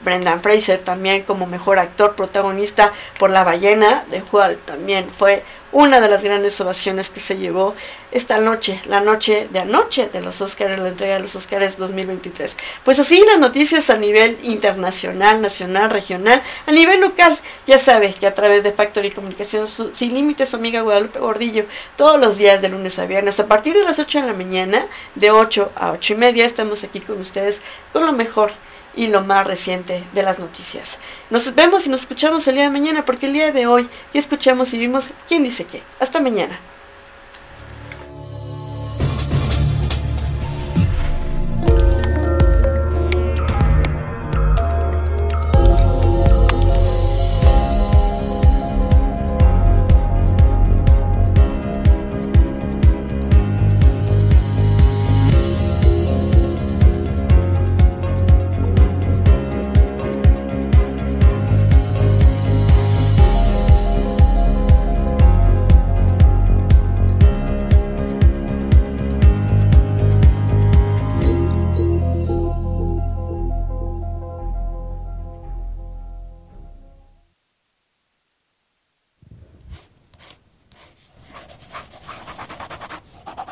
Brendan 0.01 0.41
Fraser 0.41 0.77
también 0.79 1.23
como 1.23 1.47
mejor 1.47 1.79
actor 1.79 2.15
protagonista 2.15 2.91
por 3.17 3.29
La 3.29 3.45
ballena 3.45 4.03
de 4.09 4.19
Juan 4.19 4.57
también 4.65 5.09
fue 5.09 5.43
una 5.71 6.01
de 6.01 6.09
las 6.09 6.25
grandes 6.25 6.59
ovaciones 6.59 7.09
que 7.09 7.21
se 7.21 7.37
llevó 7.37 7.75
esta 8.17 8.39
noche, 8.39 8.81
la 8.85 8.99
noche 8.99 9.47
de 9.51 9.59
anoche 9.59 10.09
de 10.11 10.21
los 10.21 10.41
Oscars, 10.41 10.79
la 10.79 10.89
entrega 10.89 11.15
de 11.15 11.21
los 11.21 11.35
Oscars 11.35 11.77
2023. 11.77 12.57
Pues 12.83 12.99
así 12.99 13.23
las 13.25 13.39
noticias 13.39 13.89
a 13.89 13.97
nivel 13.97 14.37
internacional, 14.43 15.41
nacional, 15.41 15.89
regional, 15.89 16.41
a 16.65 16.71
nivel 16.71 16.99
local. 16.99 17.37
Ya 17.65 17.77
sabes 17.77 18.15
que 18.15 18.27
a 18.27 18.33
través 18.33 18.63
de 18.63 18.71
Factory 18.71 19.11
Comunicación 19.11 19.67
Sin 19.67 20.13
Límites, 20.13 20.49
su 20.49 20.57
amiga 20.57 20.81
Guadalupe 20.81 21.19
Gordillo, 21.19 21.65
todos 21.95 22.19
los 22.19 22.37
días 22.37 22.61
de 22.61 22.69
lunes 22.69 22.99
a 22.99 23.05
viernes, 23.05 23.39
a 23.39 23.47
partir 23.47 23.75
de 23.75 23.83
las 23.83 23.99
8 23.99 24.21
de 24.21 24.27
la 24.27 24.33
mañana, 24.33 24.87
de 25.15 25.31
8 25.31 25.71
a 25.75 25.91
8 25.91 26.13
y 26.13 26.15
media, 26.17 26.45
estamos 26.45 26.83
aquí 26.83 26.99
con 26.99 27.21
ustedes 27.21 27.61
con 27.93 28.05
lo 28.05 28.13
mejor 28.13 28.51
y 28.95 29.07
lo 29.07 29.21
más 29.21 29.45
reciente 29.45 30.03
de 30.11 30.23
las 30.23 30.39
noticias. 30.39 30.99
Nos 31.29 31.53
vemos 31.53 31.85
y 31.85 31.89
nos 31.89 32.01
escuchamos 32.01 32.47
el 32.47 32.55
día 32.55 32.63
de 32.63 32.71
mañana 32.71 33.05
porque 33.05 33.27
el 33.27 33.33
día 33.33 33.51
de 33.51 33.67
hoy 33.67 33.87
ya 34.13 34.19
escuchamos 34.19 34.73
y 34.73 34.79
vimos 34.79 35.11
quién 35.27 35.43
dice 35.43 35.65
qué. 35.65 35.83
Hasta 35.99 36.19
mañana. 36.19 36.59